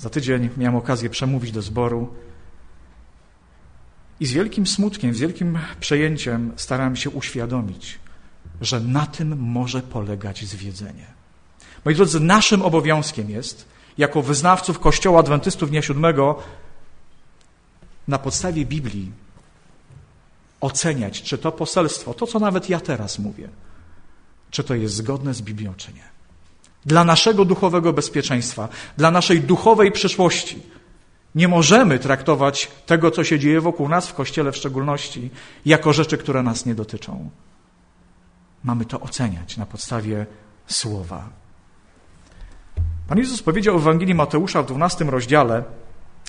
Za 0.00 0.10
tydzień 0.10 0.50
miałem 0.56 0.76
okazję 0.76 1.10
przemówić 1.10 1.52
do 1.52 1.62
zboru 1.62 2.14
i 4.20 4.26
z 4.26 4.32
wielkim 4.32 4.66
smutkiem, 4.66 5.14
z 5.14 5.18
wielkim 5.18 5.58
przejęciem 5.80 6.52
starałem 6.56 6.96
się 6.96 7.10
uświadomić, 7.10 7.98
że 8.60 8.80
na 8.80 9.06
tym 9.06 9.38
może 9.38 9.82
polegać 9.82 10.44
zwiedzenie. 10.44 11.06
Moi 11.84 11.94
drodzy, 11.94 12.20
naszym 12.20 12.62
obowiązkiem 12.62 13.30
jest, 13.30 13.68
jako 13.98 14.22
wyznawców 14.22 14.78
Kościoła 14.78 15.20
Adwentystów 15.20 15.70
Dnia 15.70 15.82
Siódmego 15.82 16.42
na 18.08 18.18
podstawie 18.18 18.66
Biblii 18.66 19.12
oceniać, 20.60 21.22
czy 21.22 21.38
to 21.38 21.52
poselstwo, 21.52 22.14
to 22.14 22.26
co 22.26 22.38
nawet 22.38 22.68
ja 22.68 22.80
teraz 22.80 23.18
mówię, 23.18 23.48
czy 24.50 24.64
to 24.64 24.74
jest 24.74 24.94
zgodne 24.94 25.34
z 25.34 25.42
Biblią, 25.42 25.74
czy 25.76 25.92
nie. 25.92 26.19
Dla 26.86 27.04
naszego 27.04 27.44
duchowego 27.44 27.92
bezpieczeństwa, 27.92 28.68
dla 28.96 29.10
naszej 29.10 29.40
duchowej 29.40 29.92
przyszłości. 29.92 30.62
Nie 31.34 31.48
możemy 31.48 31.98
traktować 31.98 32.68
tego, 32.86 33.10
co 33.10 33.24
się 33.24 33.38
dzieje 33.38 33.60
wokół 33.60 33.88
nas, 33.88 34.08
w 34.08 34.14
Kościele 34.14 34.52
w 34.52 34.56
szczególności, 34.56 35.30
jako 35.66 35.92
rzeczy, 35.92 36.18
które 36.18 36.42
nas 36.42 36.66
nie 36.66 36.74
dotyczą. 36.74 37.30
Mamy 38.64 38.84
to 38.84 39.00
oceniać 39.00 39.56
na 39.56 39.66
podstawie 39.66 40.26
Słowa 40.66 41.40
Pan 43.10 43.18
Jezus 43.18 43.42
powiedział 43.42 43.78
w 43.78 43.82
Ewangelii 43.82 44.14
Mateusza 44.14 44.62
w 44.62 44.66
12 44.66 45.04
rozdziale, 45.04 45.64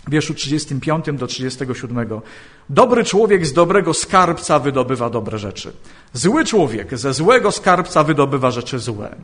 wierszu 0.08 0.34
35 0.34 1.06
do 1.14 1.28
37. 1.28 2.22
Dobry 2.70 3.04
człowiek 3.04 3.46
z 3.46 3.54
dobrego 3.54 3.94
skarbca 3.94 4.60
wydobywa 4.60 5.10
dobre 5.10 5.38
rzeczy. 5.38 5.74
Zły 6.14 6.46
człowiek 6.46 6.98
ze 6.98 7.14
złego 7.14 7.52
skarbca 7.52 8.04
wydobywa 8.04 8.52
rzeczy 8.52 8.80
złe. 8.80 9.16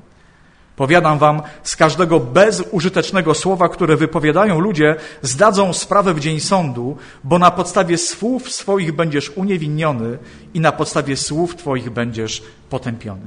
Powiadam 0.77 1.19
wam, 1.19 1.41
z 1.63 1.75
każdego 1.75 2.19
bezużytecznego 2.19 3.33
słowa, 3.33 3.69
które 3.69 3.95
wypowiadają 3.95 4.59
ludzie, 4.59 4.95
zdadzą 5.21 5.73
sprawę 5.73 6.13
w 6.13 6.19
dzień 6.19 6.39
sądu, 6.39 6.97
bo 7.23 7.39
na 7.39 7.51
podstawie 7.51 7.97
słów 7.97 8.51
swoich 8.51 8.91
będziesz 8.91 9.29
uniewinniony 9.29 10.17
i 10.53 10.59
na 10.59 10.71
podstawie 10.71 11.17
słów 11.17 11.55
twoich 11.55 11.89
będziesz 11.89 12.43
potępiony. 12.69 13.21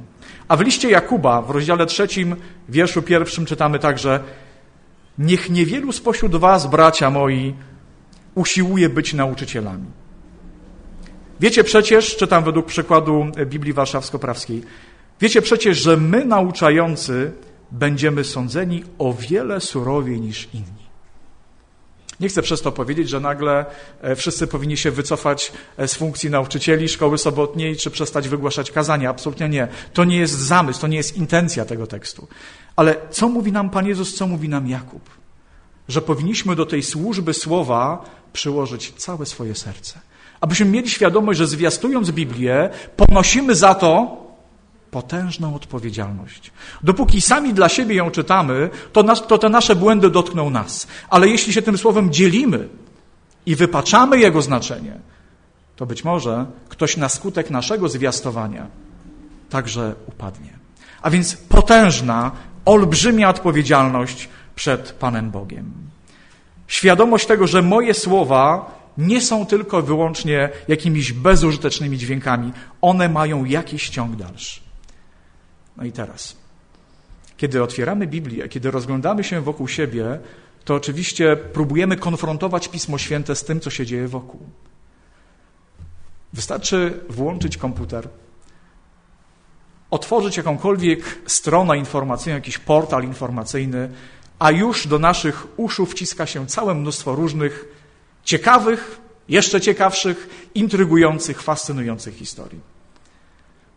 A 0.48 0.56
w 0.56 0.60
liście 0.60 0.90
Jakuba, 0.90 1.42
w 1.42 1.50
rozdziale 1.50 1.86
trzecim, 1.86 2.36
wierszu 2.68 3.02
pierwszym 3.02 3.46
czytamy 3.46 3.78
także 3.78 4.20
Niech 5.18 5.50
niewielu 5.50 5.92
spośród 5.92 6.36
was, 6.36 6.66
bracia 6.66 7.10
moi, 7.10 7.54
usiłuje 8.34 8.88
być 8.88 9.14
nauczycielami. 9.14 9.86
Wiecie 11.40 11.64
przecież, 11.64 12.16
czytam 12.16 12.44
według 12.44 12.66
przykładu 12.66 13.26
Biblii 13.46 13.74
Warszawsko-Prawskiej, 13.74 14.62
wiecie 15.20 15.42
przecież, 15.42 15.82
że 15.82 15.96
my 15.96 16.24
nauczający 16.24 17.32
będziemy 17.70 18.24
sądzeni 18.24 18.84
o 18.98 19.14
wiele 19.14 19.60
surowiej 19.60 20.20
niż 20.20 20.48
inni. 20.54 20.80
Nie 22.20 22.28
chcę 22.28 22.42
przez 22.42 22.62
to 22.62 22.72
powiedzieć, 22.72 23.08
że 23.08 23.20
nagle 23.20 23.66
e, 24.00 24.16
wszyscy 24.16 24.46
powinni 24.46 24.76
się 24.76 24.90
wycofać 24.90 25.52
e, 25.76 25.88
z 25.88 25.94
funkcji 25.94 26.30
nauczycieli 26.30 26.88
szkoły 26.88 27.18
sobotniej, 27.18 27.76
czy 27.76 27.90
przestać 27.90 28.28
wygłaszać 28.28 28.70
kazania. 28.70 29.10
Absolutnie 29.10 29.48
nie. 29.48 29.68
To 29.92 30.04
nie 30.04 30.18
jest 30.18 30.38
zamysł, 30.38 30.80
to 30.80 30.86
nie 30.86 30.96
jest 30.96 31.16
intencja 31.16 31.64
tego 31.64 31.86
tekstu. 31.86 32.28
Ale 32.76 32.96
co 33.10 33.28
mówi 33.28 33.52
nam 33.52 33.70
Pan 33.70 33.86
Jezus, 33.86 34.14
co 34.14 34.26
mówi 34.26 34.48
nam 34.48 34.68
Jakub? 34.68 35.10
Że 35.88 36.02
powinniśmy 36.02 36.56
do 36.56 36.66
tej 36.66 36.82
służby 36.82 37.34
słowa 37.34 38.04
przyłożyć 38.32 38.92
całe 38.96 39.26
swoje 39.26 39.54
serce. 39.54 39.98
Abyśmy 40.40 40.66
mieli 40.66 40.90
świadomość, 40.90 41.38
że 41.38 41.46
zwiastując 41.46 42.10
Biblię, 42.10 42.70
ponosimy 42.96 43.54
za 43.54 43.74
to 43.74 44.16
potężną 44.90 45.54
odpowiedzialność. 45.54 46.52
Dopóki 46.82 47.20
sami 47.20 47.54
dla 47.54 47.68
siebie 47.68 47.94
ją 47.94 48.10
czytamy, 48.10 48.70
to, 48.92 49.02
nas, 49.02 49.26
to 49.26 49.38
te 49.38 49.48
nasze 49.48 49.76
błędy 49.76 50.10
dotkną 50.10 50.50
nas. 50.50 50.86
Ale 51.10 51.28
jeśli 51.28 51.52
się 51.52 51.62
tym 51.62 51.78
słowem 51.78 52.12
dzielimy 52.12 52.68
i 53.46 53.56
wypaczamy 53.56 54.18
jego 54.18 54.42
znaczenie, 54.42 54.98
to 55.76 55.86
być 55.86 56.04
może 56.04 56.46
ktoś 56.68 56.96
na 56.96 57.08
skutek 57.08 57.50
naszego 57.50 57.88
zwiastowania 57.88 58.66
także 59.50 59.94
upadnie. 60.06 60.58
A 61.02 61.10
więc 61.10 61.36
potężna, 61.36 62.30
olbrzymia 62.64 63.28
odpowiedzialność 63.28 64.28
przed 64.54 64.92
Panem 64.92 65.30
Bogiem. 65.30 65.72
Świadomość 66.68 67.26
tego, 67.26 67.46
że 67.46 67.62
moje 67.62 67.94
słowa 67.94 68.74
nie 68.98 69.20
są 69.20 69.46
tylko 69.46 69.82
wyłącznie 69.82 70.48
jakimiś 70.68 71.12
bezużytecznymi 71.12 71.98
dźwiękami, 71.98 72.52
one 72.80 73.08
mają 73.08 73.44
jakiś 73.44 73.88
ciąg 73.88 74.16
dalszy. 74.16 74.60
No 75.80 75.86
i 75.86 75.92
teraz, 75.92 76.36
kiedy 77.36 77.62
otwieramy 77.62 78.06
Biblię, 78.06 78.48
kiedy 78.48 78.70
rozglądamy 78.70 79.24
się 79.24 79.40
wokół 79.40 79.68
siebie, 79.68 80.18
to 80.64 80.74
oczywiście 80.74 81.36
próbujemy 81.36 81.96
konfrontować 81.96 82.68
Pismo 82.68 82.98
Święte 82.98 83.36
z 83.36 83.44
tym, 83.44 83.60
co 83.60 83.70
się 83.70 83.86
dzieje 83.86 84.08
wokół. 84.08 84.40
Wystarczy 86.32 87.00
włączyć 87.08 87.56
komputer, 87.56 88.08
otworzyć 89.90 90.36
jakąkolwiek 90.36 91.18
stronę 91.26 91.78
informacyjną, 91.78 92.36
jakiś 92.36 92.58
portal 92.58 93.04
informacyjny, 93.04 93.90
a 94.38 94.50
już 94.50 94.86
do 94.86 94.98
naszych 94.98 95.46
uszu 95.58 95.86
wciska 95.86 96.26
się 96.26 96.46
całe 96.46 96.74
mnóstwo 96.74 97.14
różnych 97.14 97.64
ciekawych, 98.24 99.00
jeszcze 99.28 99.60
ciekawszych, 99.60 100.48
intrygujących, 100.54 101.42
fascynujących 101.42 102.14
historii. 102.14 102.79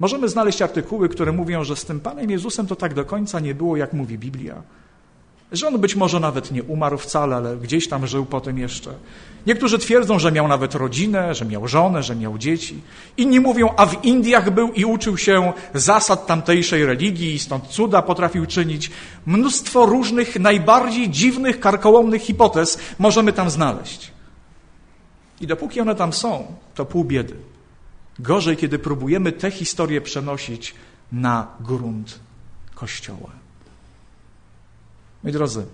Możemy 0.03 0.29
znaleźć 0.29 0.61
artykuły, 0.61 1.09
które 1.09 1.31
mówią, 1.31 1.63
że 1.63 1.75
z 1.75 1.85
tym 1.85 1.99
Panem 1.99 2.31
Jezusem 2.31 2.67
to 2.67 2.75
tak 2.75 2.93
do 2.93 3.05
końca 3.05 3.39
nie 3.39 3.55
było, 3.55 3.77
jak 3.77 3.93
mówi 3.93 4.17
Biblia. 4.17 4.61
Że 5.51 5.67
on 5.67 5.79
być 5.79 5.95
może 5.95 6.19
nawet 6.19 6.51
nie 6.51 6.63
umarł 6.63 6.97
wcale, 6.97 7.35
ale 7.35 7.57
gdzieś 7.57 7.87
tam 7.87 8.07
żył 8.07 8.25
potem 8.25 8.57
jeszcze. 8.57 8.93
Niektórzy 9.47 9.79
twierdzą, 9.79 10.19
że 10.19 10.31
miał 10.31 10.47
nawet 10.47 10.75
rodzinę, 10.75 11.35
że 11.35 11.45
miał 11.45 11.67
żonę, 11.67 12.03
że 12.03 12.15
miał 12.15 12.37
dzieci. 12.37 12.81
Inni 13.17 13.39
mówią, 13.39 13.69
a 13.77 13.85
w 13.85 14.05
Indiach 14.05 14.53
był 14.53 14.71
i 14.71 14.85
uczył 14.85 15.17
się 15.17 15.53
zasad 15.73 16.27
tamtejszej 16.27 16.85
religii 16.85 17.39
stąd 17.39 17.67
cuda 17.67 18.01
potrafił 18.01 18.45
czynić. 18.45 18.91
Mnóstwo 19.25 19.85
różnych, 19.85 20.39
najbardziej 20.39 21.09
dziwnych, 21.09 21.59
karkołomnych 21.59 22.21
hipotez 22.21 22.79
możemy 22.99 23.33
tam 23.33 23.49
znaleźć. 23.49 24.11
I 25.41 25.47
dopóki 25.47 25.81
one 25.81 25.95
tam 25.95 26.13
są, 26.13 26.45
to 26.75 26.85
pół 26.85 27.03
biedy. 27.03 27.52
Gorzej, 28.19 28.58
kiedy 28.58 28.80
próbujemy 28.80 29.32
te 29.32 29.52
historie 29.52 30.02
przenosić 30.02 30.76
na 31.12 31.47
grunt 31.60 32.19
Kościoła. 32.76 33.30
Moi 35.23 35.32
drodzy, 35.34 35.65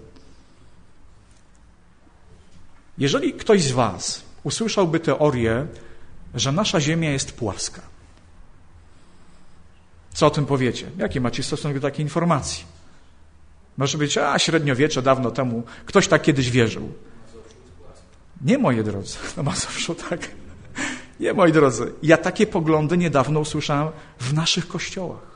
jeżeli 2.98 3.34
ktoś 3.34 3.64
z 3.64 3.72
Was 3.72 4.24
usłyszałby 4.44 5.00
teorię, 5.00 5.68
że 6.36 6.52
nasza 6.52 6.82
Ziemia 6.82 7.12
jest 7.12 7.32
płaska, 7.32 7.82
co 10.14 10.28
o 10.28 10.30
tym 10.30 10.46
powiecie? 10.46 10.92
Jaki 10.98 11.22
macie 11.22 11.44
stosunek 11.44 11.80
do 11.80 11.88
takiej 11.88 12.06
informacji? 12.06 12.64
Może 13.78 13.98
być, 13.98 14.18
a 14.18 14.40
średniowiecze 14.40 15.02
dawno 15.02 15.32
temu, 15.32 15.64
ktoś 15.86 16.08
tak 16.08 16.22
kiedyś 16.22 16.50
wierzył. 16.50 16.94
Nie, 18.42 18.58
moi 18.58 18.84
drodzy, 18.84 19.18
no 19.38 19.44
Mazowszu 19.44 19.96
tak. 19.96 20.39
Nie, 21.20 21.34
moi 21.34 21.52
drodzy, 21.52 21.94
ja 22.04 22.18
takie 22.18 22.48
poglądy 22.48 22.98
niedawno 22.98 23.40
usłyszałem 23.40 23.88
w 24.20 24.34
naszych 24.34 24.68
kościołach. 24.68 25.30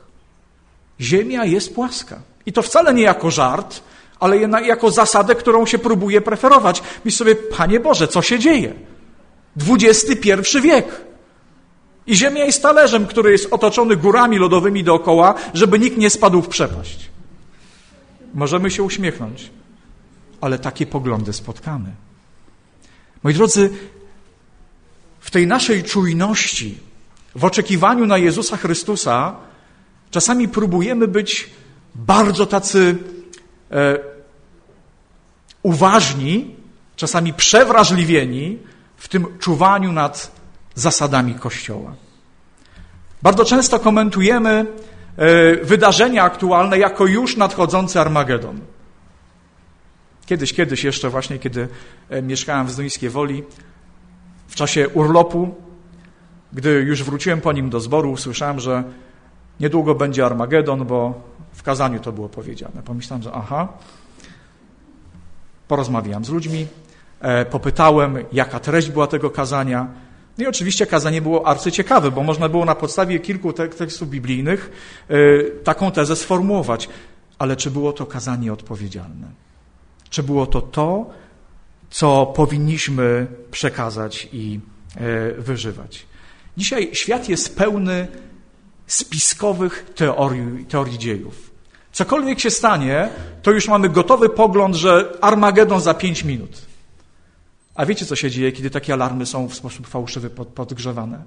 Ziemia 1.00 1.44
jest 1.44 1.74
płaska. 1.74 2.20
I 2.46 2.52
to 2.52 2.62
wcale 2.62 2.94
nie 2.94 3.02
jako 3.02 3.30
żart, 3.30 3.80
ale 4.20 4.36
jako 4.66 4.90
zasadę, 4.90 5.34
którą 5.34 5.66
się 5.66 5.78
próbuje 5.78 6.20
preferować. 6.20 6.82
Myśl 7.04 7.16
sobie, 7.16 7.34
Panie 7.36 7.80
Boże, 7.80 8.08
co 8.08 8.22
się 8.22 8.38
dzieje? 8.38 8.74
XXI 9.68 10.60
wiek. 10.62 11.00
I 12.06 12.16
Ziemia 12.16 12.44
jest 12.44 12.62
talerzem, 12.62 13.06
który 13.06 13.32
jest 13.32 13.52
otoczony 13.52 13.96
górami 13.96 14.38
lodowymi 14.38 14.84
dookoła, 14.84 15.34
żeby 15.54 15.78
nikt 15.78 15.96
nie 15.96 16.10
spadł 16.10 16.42
w 16.42 16.48
przepaść. 16.48 17.10
Możemy 18.34 18.70
się 18.70 18.82
uśmiechnąć, 18.82 19.50
ale 20.40 20.58
takie 20.58 20.86
poglądy 20.86 21.32
spotkamy. 21.32 21.90
Moi 23.22 23.34
drodzy, 23.34 23.70
w 25.24 25.30
tej 25.30 25.46
naszej 25.46 25.84
czujności, 25.84 26.78
w 27.34 27.44
oczekiwaniu 27.44 28.06
na 28.06 28.18
Jezusa 28.18 28.56
Chrystusa, 28.56 29.36
czasami 30.10 30.48
próbujemy 30.48 31.08
być 31.08 31.50
bardzo 31.94 32.46
tacy 32.46 32.96
e, 33.70 33.98
uważni, 35.62 36.56
czasami 36.96 37.32
przewrażliwieni 37.32 38.58
w 38.96 39.08
tym 39.08 39.38
czuwaniu 39.38 39.92
nad 39.92 40.30
zasadami 40.74 41.34
Kościoła. 41.34 41.94
Bardzo 43.22 43.44
często 43.44 43.78
komentujemy 43.78 44.66
e, 45.16 45.56
wydarzenia 45.64 46.22
aktualne 46.22 46.78
jako 46.78 47.06
już 47.06 47.36
nadchodzący 47.36 48.00
Armagedon. 48.00 48.60
Kiedyś, 50.26 50.52
kiedyś 50.52 50.84
jeszcze 50.84 51.10
właśnie, 51.10 51.38
kiedy 51.38 51.68
e, 52.10 52.22
mieszkałem 52.22 52.66
w 52.66 52.70
Zduńskiej 52.70 53.10
Woli, 53.10 53.42
w 54.46 54.54
czasie 54.54 54.88
urlopu, 54.88 55.54
gdy 56.52 56.70
już 56.70 57.02
wróciłem 57.02 57.40
po 57.40 57.52
nim 57.52 57.70
do 57.70 57.80
zboru, 57.80 58.12
usłyszałem, 58.12 58.60
że 58.60 58.84
niedługo 59.60 59.94
będzie 59.94 60.26
Armagedon, 60.26 60.84
bo 60.84 61.14
w 61.52 61.62
kazaniu 61.62 62.00
to 62.00 62.12
było 62.12 62.28
powiedziane. 62.28 62.82
Pomyślałem, 62.82 63.22
że 63.22 63.32
aha. 63.32 63.68
Porozmawiałem 65.68 66.24
z 66.24 66.28
ludźmi, 66.28 66.66
e, 67.20 67.44
popytałem, 67.44 68.18
jaka 68.32 68.60
treść 68.60 68.90
była 68.90 69.06
tego 69.06 69.30
kazania. 69.30 69.88
No 70.38 70.44
i 70.44 70.46
oczywiście 70.46 70.86
kazanie 70.86 71.22
było 71.22 71.46
arcyciekawe, 71.46 72.10
bo 72.10 72.22
można 72.22 72.48
było 72.48 72.64
na 72.64 72.74
podstawie 72.74 73.18
kilku 73.18 73.52
tekstów 73.52 74.08
biblijnych 74.08 74.70
e, 75.08 75.14
taką 75.64 75.90
tezę 75.90 76.16
sformułować. 76.16 76.88
Ale 77.38 77.56
czy 77.56 77.70
było 77.70 77.92
to 77.92 78.06
kazanie 78.06 78.52
odpowiedzialne? 78.52 79.26
Czy 80.10 80.22
było 80.22 80.46
to 80.46 80.60
to, 80.60 81.10
co 81.94 82.26
powinniśmy 82.26 83.26
przekazać 83.50 84.28
i 84.32 84.60
e, 84.96 85.32
wyżywać. 85.32 86.06
Dzisiaj 86.56 86.90
świat 86.92 87.28
jest 87.28 87.56
pełny 87.56 88.08
spiskowych 88.86 89.92
teorii, 89.94 90.64
teorii 90.64 90.98
dziejów. 90.98 91.50
Cokolwiek 91.92 92.40
się 92.40 92.50
stanie, 92.50 93.08
to 93.42 93.50
już 93.50 93.68
mamy 93.68 93.88
gotowy 93.88 94.28
pogląd, 94.28 94.74
że 94.74 95.18
Armagedon 95.20 95.80
za 95.80 95.94
pięć 95.94 96.24
minut. 96.24 96.62
A 97.74 97.86
wiecie, 97.86 98.06
co 98.06 98.16
się 98.16 98.30
dzieje, 98.30 98.52
kiedy 98.52 98.70
takie 98.70 98.92
alarmy 98.92 99.26
są 99.26 99.48
w 99.48 99.54
sposób 99.54 99.86
fałszywy 99.86 100.30
pod, 100.30 100.48
podgrzewane? 100.48 101.22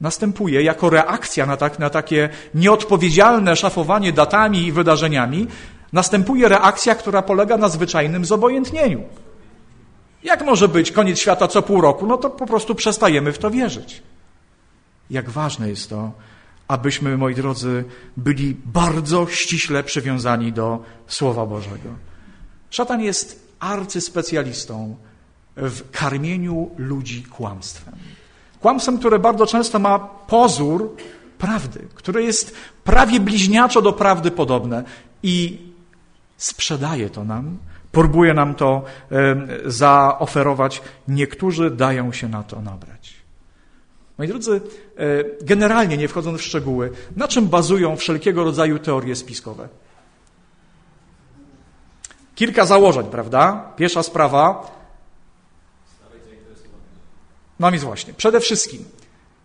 Następuje 0.00 0.62
jako 0.62 0.90
reakcja 0.90 1.46
na, 1.46 1.56
tak, 1.56 1.78
na 1.78 1.90
takie 1.90 2.28
nieodpowiedzialne 2.54 3.56
szafowanie 3.56 4.12
datami 4.12 4.66
i 4.66 4.72
wydarzeniami, 4.72 5.46
następuje 5.92 6.48
reakcja, 6.48 6.94
która 6.94 7.22
polega 7.22 7.56
na 7.56 7.68
zwyczajnym 7.68 8.24
zobojętnieniu. 8.24 9.02
Jak 10.22 10.44
może 10.44 10.68
być 10.68 10.92
koniec 10.92 11.18
świata 11.18 11.48
co 11.48 11.62
pół 11.62 11.80
roku? 11.80 12.06
No 12.06 12.16
to 12.16 12.30
po 12.30 12.46
prostu 12.46 12.74
przestajemy 12.74 13.32
w 13.32 13.38
to 13.38 13.50
wierzyć. 13.50 14.02
Jak 15.10 15.30
ważne 15.30 15.68
jest 15.68 15.90
to, 15.90 16.12
abyśmy, 16.68 17.16
moi 17.16 17.34
drodzy, 17.34 17.84
byli 18.16 18.56
bardzo 18.64 19.26
ściśle 19.26 19.82
przywiązani 19.82 20.52
do 20.52 20.82
Słowa 21.06 21.46
Bożego. 21.46 21.88
Szatan 22.70 23.00
jest 23.00 23.48
arcyspecjalistą 23.60 24.96
w 25.56 25.90
karmieniu 25.90 26.70
ludzi 26.76 27.22
kłamstwem. 27.22 27.94
Kłamstwem, 28.60 28.98
które 28.98 29.18
bardzo 29.18 29.46
często 29.46 29.78
ma 29.78 29.98
pozór 29.98 30.96
prawdy, 31.38 31.88
które 31.94 32.22
jest 32.22 32.56
prawie 32.84 33.20
bliźniaczo 33.20 33.82
do 33.82 33.92
prawdy 33.92 34.30
podobne 34.30 34.84
i 35.22 35.65
sprzedaje 36.36 37.10
to 37.10 37.24
nam, 37.24 37.58
próbuje 37.92 38.34
nam 38.34 38.54
to 38.54 38.84
zaoferować. 39.64 40.82
Niektórzy 41.08 41.70
dają 41.70 42.12
się 42.12 42.28
na 42.28 42.42
to 42.42 42.60
nabrać. 42.62 43.16
Moi 44.18 44.28
drodzy, 44.28 44.60
e, 44.96 45.44
generalnie 45.44 45.96
nie 45.96 46.08
wchodząc 46.08 46.40
w 46.40 46.44
szczegóły, 46.44 46.90
na 47.16 47.28
czym 47.28 47.48
bazują 47.48 47.96
wszelkiego 47.96 48.44
rodzaju 48.44 48.78
teorie 48.78 49.16
spiskowe? 49.16 49.68
Kilka 52.34 52.66
założeń, 52.66 53.06
prawda? 53.06 53.72
Pierwsza 53.76 54.02
sprawa. 54.02 54.70
No 57.60 57.70
więc 57.70 57.84
właśnie, 57.84 58.14
przede 58.14 58.40
wszystkim 58.40 58.84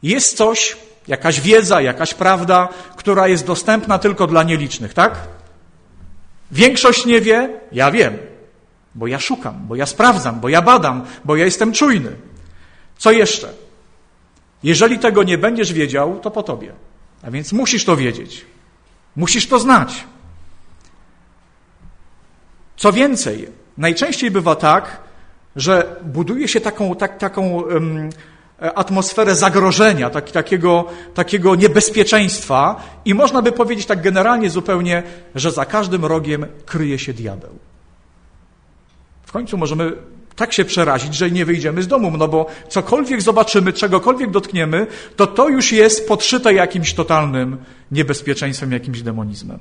jest 0.04 0.38
coś, 0.38 0.78
jakaś 1.08 1.42
wiedza, 1.42 1.82
jakaś 1.82 2.14
prawda, 2.14 2.70
która 2.96 3.28
jest 3.28 3.46
dostępna 3.46 4.00
tylko 4.00 4.28
dla 4.28 4.44
nielicznych, 4.44 4.94
tak? 4.94 5.28
Większość 6.52 7.06
nie 7.06 7.22
wie, 7.22 7.50
ja 7.72 7.92
wiem, 7.92 8.18
bo 8.96 9.08
ja 9.08 9.20
szukam, 9.20 9.68
bo 9.68 9.76
ja 9.76 9.86
sprawdzam, 9.86 10.40
bo 10.40 10.50
ja 10.50 10.62
badam, 10.62 11.06
bo 11.26 11.36
ja 11.36 11.46
jestem 11.46 11.74
czujny. 11.74 12.16
Co 12.98 13.12
jeszcze? 13.12 13.54
Jeżeli 14.64 15.00
tego 15.00 15.24
nie 15.24 15.38
będziesz 15.38 15.74
wiedział, 15.74 16.20
to 16.20 16.32
po 16.32 16.44
tobie. 16.44 16.74
A 17.24 17.32
więc 17.32 17.54
musisz 17.54 17.86
to 17.86 17.98
wiedzieć. 17.98 18.46
Musisz 19.16 19.48
to 19.48 19.60
znać. 19.60 20.04
Co 22.78 22.94
więcej, 22.94 23.48
najczęściej 23.78 24.32
bywa 24.32 24.56
tak, 24.56 25.02
że 25.56 25.96
buduje 26.04 26.48
się 26.48 26.62
taką, 26.62 26.96
tak, 26.96 27.18
taką 27.18 27.62
um, 27.62 28.10
atmosferę 28.62 29.36
zagrożenia, 29.36 30.10
tak, 30.10 30.32
takiego, 30.32 30.86
takiego 31.14 31.56
niebezpieczeństwa 31.56 32.84
i 33.06 33.14
można 33.14 33.42
by 33.42 33.52
powiedzieć 33.52 33.86
tak 33.86 34.02
generalnie 34.02 34.50
zupełnie, 34.50 35.04
że 35.36 35.52
za 35.52 35.66
każdym 35.66 36.06
rogiem 36.06 36.46
kryje 36.66 37.00
się 37.00 37.14
diabeł. 37.14 37.60
W 39.26 39.32
końcu 39.32 39.58
możemy 39.58 39.94
tak 40.36 40.54
się 40.54 40.66
przerazić, 40.66 41.16
że 41.16 41.32
nie 41.32 41.46
wyjdziemy 41.46 41.84
z 41.84 41.88
domu, 41.88 42.18
no 42.18 42.28
bo 42.28 42.46
cokolwiek 42.70 43.22
zobaczymy, 43.22 43.74
czegokolwiek 43.74 44.32
dotkniemy, 44.32 44.88
to 45.16 45.28
to 45.28 45.50
już 45.50 45.72
jest 45.72 46.08
podszyte 46.08 46.54
jakimś 46.54 46.94
totalnym 46.94 47.58
niebezpieczeństwem, 47.92 48.72
jakimś 48.72 49.02
demonizmem. 49.02 49.60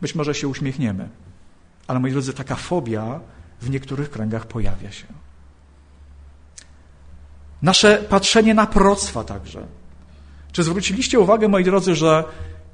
Być 0.00 0.14
może 0.14 0.34
się 0.34 0.48
uśmiechniemy, 0.48 1.08
ale 1.86 1.98
moi 2.00 2.12
drodzy, 2.12 2.32
taka 2.32 2.54
fobia 2.54 3.20
w 3.60 3.70
niektórych 3.70 4.10
kręgach 4.10 4.46
pojawia 4.46 4.92
się. 4.92 5.06
Nasze 7.64 8.04
patrzenie 8.08 8.54
na 8.54 8.66
proroctwa 8.66 9.24
także. 9.24 9.66
Czy 10.52 10.62
zwróciliście 10.62 11.20
uwagę, 11.20 11.48
moi 11.48 11.64
drodzy, 11.64 11.94
że 11.94 12.24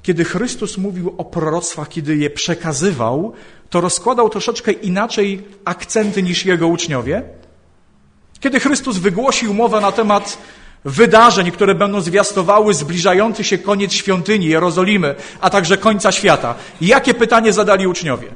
kiedy 0.03 0.23
Chrystus 0.23 0.77
mówił 0.77 1.15
o 1.17 1.25
proroctwach, 1.25 1.89
kiedy 1.89 2.15
je 2.15 2.29
przekazywał, 2.29 3.33
to 3.69 3.81
rozkładał 3.81 4.29
troszeczkę 4.29 4.71
inaczej 4.71 5.43
akcenty 5.65 6.23
niż 6.23 6.45
jego 6.45 6.67
uczniowie? 6.67 7.23
Kiedy 8.39 8.59
Chrystus 8.59 8.97
wygłosił 8.97 9.53
mowę 9.53 9.81
na 9.81 9.91
temat 9.91 10.37
wydarzeń, 10.85 11.51
które 11.51 11.75
będą 11.75 12.01
zwiastowały 12.01 12.73
zbliżający 12.73 13.43
się 13.43 13.57
koniec 13.57 13.93
świątyni 13.93 14.45
Jerozolimy, 14.45 15.15
a 15.41 15.49
także 15.49 15.77
końca 15.77 16.11
świata, 16.11 16.55
jakie 16.81 17.13
pytanie 17.13 17.53
zadali 17.53 17.87
uczniowie? 17.87 18.27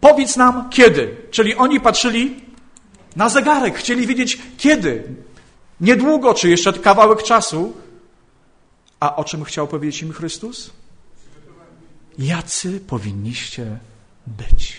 Powiedz 0.00 0.36
nam 0.36 0.70
kiedy. 0.70 1.16
Czyli 1.30 1.56
oni 1.56 1.80
patrzyli 1.80 2.49
na 3.16 3.28
zegarek, 3.28 3.78
chcieli 3.78 4.06
wiedzieć 4.06 4.38
kiedy. 4.58 5.04
Niedługo, 5.80 6.34
czy 6.34 6.50
jeszcze 6.50 6.72
kawałek 6.72 7.22
czasu. 7.22 7.72
A 9.00 9.16
o 9.16 9.24
czym 9.24 9.44
chciał 9.44 9.68
powiedzieć 9.68 10.02
im 10.02 10.12
Chrystus? 10.12 10.70
Jacy 12.18 12.80
powinniście 12.80 13.78
być. 14.26 14.76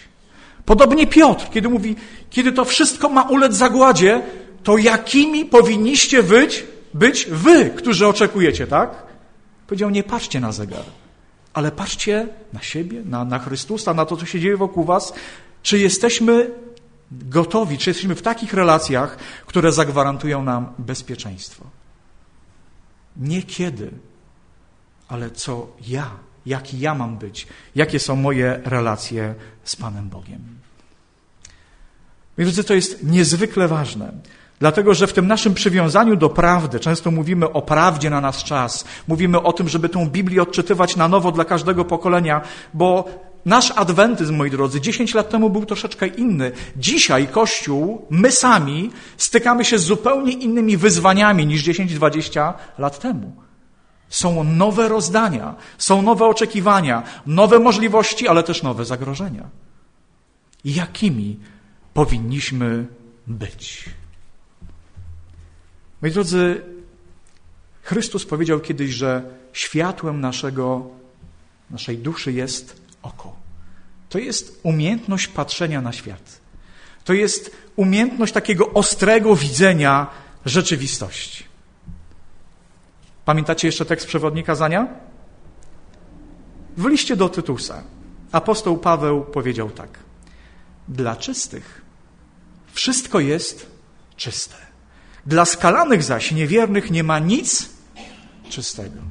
Podobnie 0.66 1.08
Piotr, 1.08 1.50
kiedy 1.50 1.70
mówi, 1.70 1.96
kiedy 2.30 2.52
to 2.52 2.66
wszystko 2.66 3.10
ma 3.10 3.22
ulec 3.22 3.54
zagładzie, 3.54 4.22
to 4.64 4.78
jakimi 4.78 5.46
powinniście 5.46 6.24
być, 6.24 6.64
być 6.94 7.26
wy, 7.26 7.70
którzy 7.70 8.08
oczekujecie, 8.08 8.68
tak? 8.68 9.04
Powiedział, 9.68 9.90
nie 9.90 10.04
patrzcie 10.04 10.40
na 10.40 10.52
zegar, 10.52 10.84
ale 11.54 11.72
patrzcie 11.72 12.28
na 12.54 12.62
siebie, 12.62 13.02
na, 13.06 13.26
na 13.26 13.40
Chrystusa, 13.40 13.94
na 13.94 14.06
to, 14.06 14.18
co 14.18 14.26
się 14.26 14.40
dzieje 14.40 14.58
wokół 14.58 14.84
was. 14.84 15.14
Czy 15.64 15.80
jesteśmy 15.80 16.52
gotowi, 17.12 17.78
czy 17.78 17.90
jesteśmy 17.90 18.16
w 18.16 18.22
takich 18.22 18.54
relacjach, 18.54 19.18
które 19.46 19.72
zagwarantują 19.72 20.44
nam 20.44 20.74
bezpieczeństwo? 20.80 21.66
Nie 23.18 23.44
kiedy, 23.44 23.92
ale 25.08 25.32
co 25.32 25.68
ja, 25.88 26.12
jaki 26.46 26.80
ja 26.80 26.96
mam 26.96 27.18
być, 27.18 27.48
jakie 27.76 28.00
są 28.00 28.16
moje 28.16 28.62
relacje 28.64 29.36
z 29.64 29.76
Panem 29.76 30.10
Bogiem. 30.10 30.40
Więc 32.38 32.66
to 32.66 32.74
jest 32.74 33.04
niezwykle 33.04 33.68
ważne. 33.68 34.14
Dlatego, 34.60 34.94
że 34.94 35.08
w 35.08 35.14
tym 35.14 35.28
naszym 35.28 35.54
przywiązaniu 35.54 36.16
do 36.16 36.30
prawdy, 36.30 36.80
często 36.80 37.12
mówimy 37.12 37.52
o 37.52 37.62
prawdzie 37.62 38.10
na 38.10 38.22
nasz 38.22 38.44
czas, 38.44 38.86
mówimy 39.08 39.42
o 39.42 39.54
tym, 39.54 39.70
żeby 39.70 39.90
tę 39.90 40.08
Biblię 40.10 40.42
odczytywać 40.42 40.96
na 40.96 41.08
nowo 41.08 41.32
dla 41.32 41.46
każdego 41.46 41.86
pokolenia, 41.86 42.42
bo 42.74 43.10
nasz 43.46 43.72
adwentyzm, 43.72 44.36
moi 44.36 44.52
drodzy, 44.52 44.82
10 44.82 45.14
lat 45.14 45.30
temu 45.30 45.50
był 45.50 45.66
troszeczkę 45.66 46.08
inny. 46.08 46.52
Dzisiaj 46.76 47.28
Kościół, 47.28 48.06
my 48.10 48.32
sami 48.32 48.92
stykamy 49.18 49.66
się 49.66 49.80
z 49.80 49.84
zupełnie 49.84 50.32
innymi 50.32 50.78
wyzwaniami 50.78 51.46
niż 51.46 51.64
10-20 51.64 52.54
lat 52.78 53.00
temu. 53.00 53.36
Są 54.10 54.44
nowe 54.44 54.90
rozdania, 54.90 55.56
są 55.78 56.02
nowe 56.02 56.26
oczekiwania, 56.26 57.04
nowe 57.26 57.60
możliwości, 57.60 58.28
ale 58.28 58.44
też 58.44 58.64
nowe 58.64 58.86
zagrożenia. 58.86 59.50
Jakimi 60.66 61.40
powinniśmy 61.94 62.88
być? 63.28 63.86
Moi 66.02 66.12
drodzy, 66.12 66.62
Chrystus 67.82 68.26
powiedział 68.26 68.60
kiedyś, 68.60 68.92
że 68.92 69.24
światłem 69.54 70.22
naszego, 70.22 70.90
naszej 71.70 71.98
duszy 71.98 72.32
jest 72.32 72.81
oko. 73.02 73.36
To 74.10 74.20
jest 74.20 74.60
umiejętność 74.64 75.28
patrzenia 75.28 75.82
na 75.82 75.92
świat. 75.94 76.42
To 77.04 77.14
jest 77.14 77.52
umiejętność 77.76 78.34
takiego 78.34 78.70
ostrego 78.74 79.36
widzenia 79.36 80.08
rzeczywistości. 80.46 81.44
Pamiętacie 83.26 83.68
jeszcze 83.68 83.86
tekst 83.86 84.08
przewodnika 84.08 84.56
Zania? 84.56 84.88
W 86.78 86.86
liście 86.86 87.16
do 87.16 87.30
Tytusa 87.30 87.84
apostoł 88.32 88.78
Paweł 88.78 89.24
powiedział 89.24 89.70
tak. 89.70 90.00
Dla 90.88 91.16
czystych 91.16 91.82
wszystko 92.74 93.20
jest 93.20 93.68
czyste. 94.16 94.56
Dla 95.26 95.46
skalanych 95.46 96.04
zaś 96.04 96.32
niewiernych 96.32 96.92
nie 96.92 97.04
ma 97.04 97.20
nic 97.20 97.70
czystego. 98.50 99.02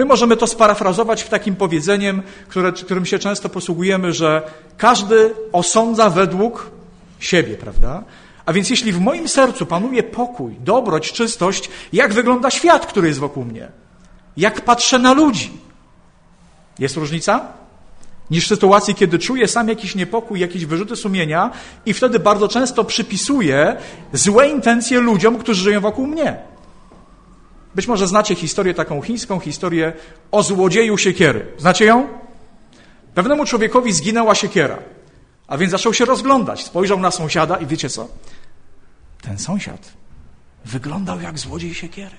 My 0.00 0.06
możemy 0.06 0.36
to 0.36 0.46
sparafrazować 0.46 1.22
w 1.22 1.28
takim 1.28 1.56
powiedzeniem, 1.56 2.22
które, 2.48 2.72
którym 2.72 3.06
się 3.06 3.18
często 3.18 3.48
posługujemy, 3.48 4.12
że 4.12 4.42
każdy 4.76 5.34
osądza 5.52 6.10
według 6.10 6.70
siebie, 7.18 7.54
prawda? 7.54 8.04
A 8.46 8.52
więc 8.52 8.70
jeśli 8.70 8.92
w 8.92 9.00
moim 9.00 9.28
sercu 9.28 9.66
panuje 9.66 10.02
pokój, 10.02 10.56
dobroć, 10.60 11.12
czystość, 11.12 11.70
jak 11.92 12.12
wygląda 12.12 12.50
świat, 12.50 12.86
który 12.86 13.08
jest 13.08 13.20
wokół 13.20 13.44
mnie? 13.44 13.68
Jak 14.36 14.60
patrzę 14.60 14.98
na 14.98 15.12
ludzi? 15.12 15.52
Jest 16.78 16.96
różnica? 16.96 17.46
Niż 18.30 18.44
w 18.44 18.48
sytuacji, 18.48 18.94
kiedy 18.94 19.18
czuję 19.18 19.48
sam 19.48 19.68
jakiś 19.68 19.94
niepokój, 19.94 20.40
jakieś 20.40 20.66
wyrzuty 20.66 20.96
sumienia 20.96 21.50
i 21.86 21.92
wtedy 21.92 22.18
bardzo 22.18 22.48
często 22.48 22.84
przypisuję 22.84 23.76
złe 24.12 24.48
intencje 24.48 25.00
ludziom, 25.00 25.38
którzy 25.38 25.62
żyją 25.62 25.80
wokół 25.80 26.06
mnie. 26.06 26.50
Być 27.74 27.86
może 27.86 28.06
znacie 28.06 28.34
historię 28.34 28.74
taką 28.74 29.02
chińską, 29.02 29.40
historię 29.40 29.92
o 30.30 30.42
złodzieju 30.42 30.98
siekiery. 30.98 31.46
Znacie 31.58 31.84
ją? 31.84 32.08
Pewnemu 33.14 33.44
człowiekowi 33.44 33.92
zginęła 33.92 34.34
siekiera. 34.34 34.78
A 35.46 35.58
więc 35.58 35.70
zaczął 35.70 35.94
się 35.94 36.04
rozglądać. 36.04 36.64
Spojrzał 36.64 37.00
na 37.00 37.10
sąsiada 37.10 37.56
i 37.56 37.66
wiecie 37.66 37.88
co? 37.88 38.08
Ten 39.22 39.38
sąsiad 39.38 39.92
wyglądał 40.64 41.20
jak 41.20 41.38
złodziej 41.38 41.74
siekiery. 41.74 42.16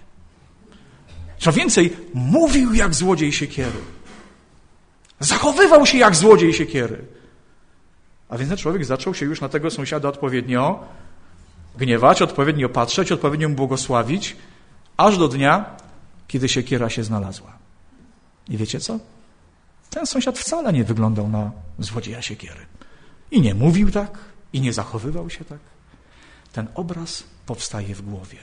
Co 1.38 1.52
więcej, 1.52 1.98
mówił 2.14 2.74
jak 2.74 2.94
złodziej 2.94 3.34
siekiery. 3.34 3.80
Zachowywał 5.20 5.86
się 5.86 5.98
jak 5.98 6.16
złodziej 6.16 6.54
siekiery. 6.54 7.06
A 8.30 8.38
więc 8.38 8.50
ten 8.50 8.58
człowiek 8.58 8.86
zaczął 8.86 9.14
się 9.14 9.26
już 9.26 9.42
na 9.42 9.50
tego 9.50 9.72
sąsiada 9.72 10.10
odpowiednio 10.10 10.84
gniewać, 11.78 12.22
odpowiednio 12.22 12.70
patrzeć, 12.70 13.12
odpowiednio 13.12 13.50
mu 13.50 13.56
błogosławić, 13.56 14.36
aż 14.98 15.18
do 15.18 15.28
dnia, 15.28 15.66
kiedy 16.28 16.50
siekiera 16.50 16.90
się 16.90 17.04
znalazła. 17.04 17.58
I 18.50 18.58
wiecie 18.58 18.80
co? 18.80 19.00
Ten 19.90 20.06
sąsiad 20.06 20.40
wcale 20.40 20.74
nie 20.74 20.84
wyglądał 20.84 21.28
na 21.28 21.52
złodzieja 21.80 22.22
siekiery. 22.22 22.66
I 23.32 23.42
nie 23.42 23.56
mówił 23.56 23.92
tak, 23.92 24.18
i 24.54 24.62
nie 24.62 24.74
zachowywał 24.74 25.30
się 25.30 25.46
tak. 25.46 25.60
Ten 26.54 26.68
obraz 26.76 27.24
powstaje 27.46 27.96
w 27.96 28.02
głowie. 28.02 28.38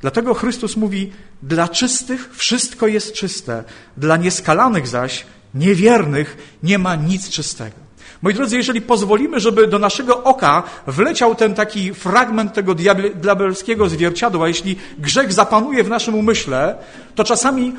Dlatego 0.00 0.34
Chrystus 0.34 0.76
mówi: 0.76 1.12
Dla 1.42 1.68
czystych 1.68 2.36
wszystko 2.36 2.86
jest 2.86 3.12
czyste, 3.12 3.64
dla 3.96 4.16
nieskalanych 4.16 4.88
zaś, 4.88 5.26
niewiernych, 5.54 6.58
nie 6.62 6.78
ma 6.78 6.96
nic 6.96 7.28
czystego. 7.28 7.83
Moi 8.24 8.34
drodzy, 8.34 8.56
jeżeli 8.56 8.80
pozwolimy, 8.80 9.40
żeby 9.40 9.66
do 9.66 9.78
naszego 9.78 10.24
oka 10.24 10.62
wleciał 10.86 11.34
ten 11.34 11.54
taki 11.54 11.94
fragment 11.94 12.52
tego 12.52 12.74
diabelskiego 13.14 13.88
zwierciadła, 13.88 14.48
jeśli 14.48 14.76
grzech 14.98 15.32
zapanuje 15.32 15.84
w 15.84 15.88
naszym 15.88 16.14
umyśle, 16.14 16.78
to 17.14 17.24
czasami 17.24 17.74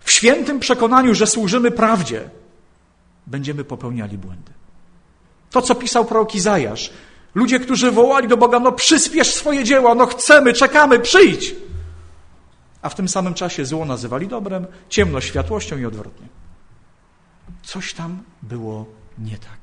w 0.00 0.10
świętym 0.10 0.60
przekonaniu, 0.60 1.14
że 1.14 1.26
służymy 1.26 1.70
prawdzie, 1.70 2.30
będziemy 3.26 3.64
popełniali 3.64 4.18
błędy. 4.18 4.52
To, 5.50 5.62
co 5.62 5.74
pisał 5.74 6.04
prorok 6.04 6.34
Izajasz. 6.34 6.90
Ludzie, 7.34 7.60
którzy 7.60 7.90
wołali 7.90 8.28
do 8.28 8.36
Boga, 8.36 8.60
no 8.60 8.72
przyspiesz 8.72 9.34
swoje 9.34 9.64
dzieła, 9.64 9.94
no 9.94 10.06
chcemy, 10.06 10.52
czekamy, 10.52 11.00
przyjdź. 11.00 11.54
A 12.82 12.88
w 12.88 12.94
tym 12.94 13.08
samym 13.08 13.34
czasie 13.34 13.64
zło 13.64 13.84
nazywali 13.84 14.28
dobrem, 14.28 14.66
ciemność 14.88 15.28
światłością 15.28 15.78
i 15.78 15.84
odwrotnie. 15.84 16.26
Coś 17.62 17.94
tam 17.94 18.22
było 18.42 19.01
nie 19.22 19.38
tak. 19.38 19.62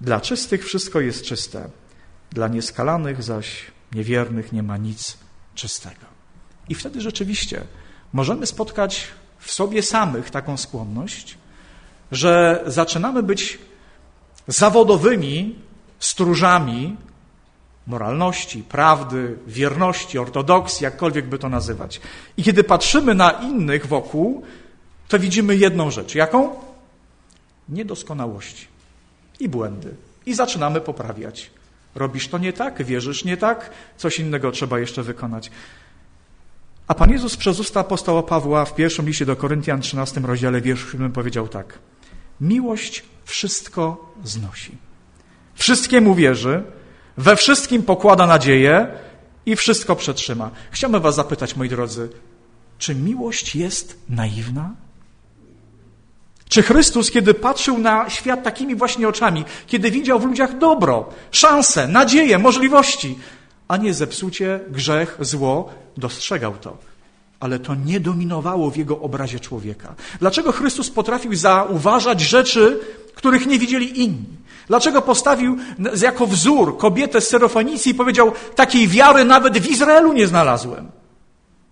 Dla 0.00 0.20
czystych 0.20 0.64
wszystko 0.64 1.00
jest 1.00 1.24
czyste, 1.24 1.68
dla 2.30 2.48
nieskalanych 2.48 3.22
zaś 3.22 3.66
niewiernych 3.92 4.52
nie 4.52 4.62
ma 4.62 4.76
nic 4.76 5.16
czystego. 5.54 6.06
I 6.68 6.74
wtedy 6.74 7.00
rzeczywiście 7.00 7.64
możemy 8.12 8.46
spotkać 8.46 9.08
w 9.38 9.50
sobie 9.50 9.82
samych 9.82 10.30
taką 10.30 10.56
skłonność, 10.56 11.38
że 12.12 12.64
zaczynamy 12.66 13.22
być 13.22 13.58
zawodowymi 14.46 15.58
stróżami 15.98 16.96
moralności, 17.86 18.62
prawdy, 18.62 19.38
wierności, 19.46 20.18
ortodoksji, 20.18 20.84
jakkolwiek 20.84 21.26
by 21.26 21.38
to 21.38 21.48
nazywać. 21.48 22.00
I 22.36 22.42
kiedy 22.42 22.64
patrzymy 22.64 23.14
na 23.14 23.30
innych 23.30 23.86
wokół, 23.86 24.42
to 25.08 25.18
widzimy 25.18 25.56
jedną 25.56 25.90
rzecz. 25.90 26.14
Jaką? 26.14 26.69
Niedoskonałości 27.70 28.66
i 29.40 29.48
błędy. 29.48 29.94
I 30.26 30.34
zaczynamy 30.34 30.80
poprawiać. 30.80 31.50
Robisz 31.94 32.28
to 32.28 32.38
nie 32.38 32.52
tak, 32.52 32.84
wierzysz 32.84 33.24
nie 33.24 33.36
tak, 33.36 33.70
coś 33.96 34.18
innego 34.18 34.52
trzeba 34.52 34.78
jeszcze 34.78 35.02
wykonać. 35.02 35.50
A 36.86 36.94
Pan 36.94 37.10
Jezus 37.10 37.36
przez 37.36 37.60
usta 37.60 37.80
apostoła 37.80 38.22
Pawła 38.22 38.64
w 38.64 38.74
pierwszym 38.74 39.06
liście 39.06 39.26
do 39.26 39.36
Koryntian 39.36 39.80
13 39.80 40.20
rozdziale 40.20 40.60
wierszu 40.60 40.90
7 40.90 41.12
powiedział 41.12 41.48
tak. 41.48 41.78
Miłość 42.40 43.04
wszystko 43.24 44.12
znosi. 44.24 44.78
Wszystkiemu 45.54 46.14
wierzy, 46.14 46.62
we 47.16 47.36
wszystkim 47.36 47.82
pokłada 47.82 48.26
nadzieję 48.26 48.86
i 49.46 49.56
wszystko 49.56 49.96
przetrzyma. 49.96 50.50
Chciałbym 50.70 51.02
was 51.02 51.14
zapytać, 51.14 51.56
moi 51.56 51.68
drodzy, 51.68 52.08
czy 52.78 52.94
miłość 52.94 53.56
jest 53.56 53.98
naiwna? 54.08 54.74
Czy 56.50 56.62
Chrystus, 56.62 57.10
kiedy 57.10 57.34
patrzył 57.34 57.78
na 57.78 58.10
świat 58.10 58.42
takimi 58.42 58.74
właśnie 58.74 59.08
oczami, 59.08 59.44
kiedy 59.66 59.90
widział 59.90 60.18
w 60.18 60.24
ludziach 60.24 60.58
dobro, 60.58 61.08
szanse, 61.30 61.88
nadzieję, 61.88 62.38
możliwości, 62.38 63.18
a 63.68 63.76
nie 63.76 63.94
zepsucie, 63.94 64.60
grzech, 64.68 65.16
zło, 65.20 65.70
dostrzegał 65.96 66.52
to. 66.56 66.76
Ale 67.40 67.58
to 67.58 67.74
nie 67.74 68.00
dominowało 68.00 68.70
w 68.70 68.76
jego 68.76 69.00
obrazie 69.00 69.40
człowieka. 69.40 69.94
Dlaczego 70.20 70.52
Chrystus 70.52 70.90
potrafił 70.90 71.34
zauważać 71.34 72.20
rzeczy, 72.20 72.80
których 73.14 73.46
nie 73.46 73.58
widzieli 73.58 74.00
inni? 74.00 74.24
Dlaczego 74.68 75.02
postawił 75.02 75.56
jako 76.02 76.26
wzór 76.26 76.78
kobietę 76.78 77.20
z 77.20 77.28
Serofanicji 77.28 77.92
i 77.92 77.94
powiedział, 77.94 78.32
takiej 78.54 78.88
wiary 78.88 79.24
nawet 79.24 79.58
w 79.58 79.70
Izraelu 79.70 80.12
nie 80.12 80.26
znalazłem? 80.26 80.90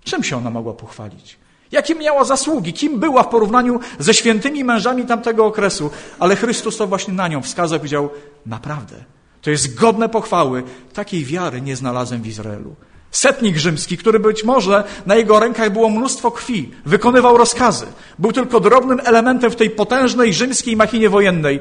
Czym 0.05 0.25
się 0.25 0.37
ona 0.37 0.51
mogła 0.51 0.73
pochwalić? 0.73 1.38
Jakie 1.72 1.94
miała 1.94 2.24
zasługi? 2.24 2.72
Kim 2.72 3.00
była 3.00 3.22
w 3.22 3.28
porównaniu 3.28 3.81
ze 3.98 4.14
świętymi 4.14 4.64
mężami 4.64 5.07
tamtego 5.07 5.46
okresu? 5.46 5.90
Ale 6.18 6.37
Chrystus 6.37 6.76
to 6.76 6.87
właśnie 6.87 7.14
na 7.14 7.28
nią 7.28 7.42
wskazał 7.42 7.78
powiedział, 7.78 8.11
naprawdę, 8.46 9.04
to 9.42 9.50
jest 9.50 9.74
godne 9.74 10.09
pochwały. 10.09 10.62
Takiej 10.92 11.24
wiary 11.24 11.61
nie 11.61 11.76
znalazłem 11.76 12.22
w 12.22 12.26
Izraelu. 12.26 12.74
Setnik 13.11 13.57
rzymski, 13.57 13.98
który 13.98 14.20
być 14.20 14.44
może 14.44 14.85
na 15.07 15.16
jego 15.16 15.40
rękach 15.40 15.72
było 15.72 15.90
mnóstwo 15.90 16.31
krwi, 16.31 16.70
wykonywał 16.87 17.37
rozkazy, 17.37 17.87
był 18.18 18.33
tylko 18.33 18.61
drobnym 18.61 19.00
elementem 19.04 19.50
w 19.50 19.57
tej 19.57 19.70
potężnej 19.70 20.35
rzymskiej 20.35 20.76
machinie 20.76 21.09
wojennej. 21.09 21.61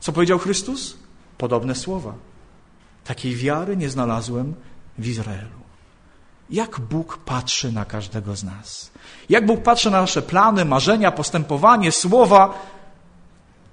Co 0.00 0.12
powiedział 0.12 0.38
Chrystus? 0.38 0.96
Podobne 1.38 1.74
słowa. 1.74 2.14
Takiej 3.04 3.36
wiary 3.36 3.76
nie 3.76 3.90
znalazłem 3.90 4.54
w 4.98 5.06
Izraelu. 5.06 5.65
Jak 6.50 6.80
Bóg 6.80 7.18
patrzy 7.18 7.72
na 7.72 7.84
każdego 7.84 8.36
z 8.36 8.44
nas? 8.44 8.90
Jak 9.28 9.46
Bóg 9.46 9.62
patrzy 9.62 9.90
na 9.90 10.00
nasze 10.00 10.22
plany, 10.22 10.64
marzenia, 10.64 11.12
postępowanie, 11.12 11.92
słowa? 11.92 12.66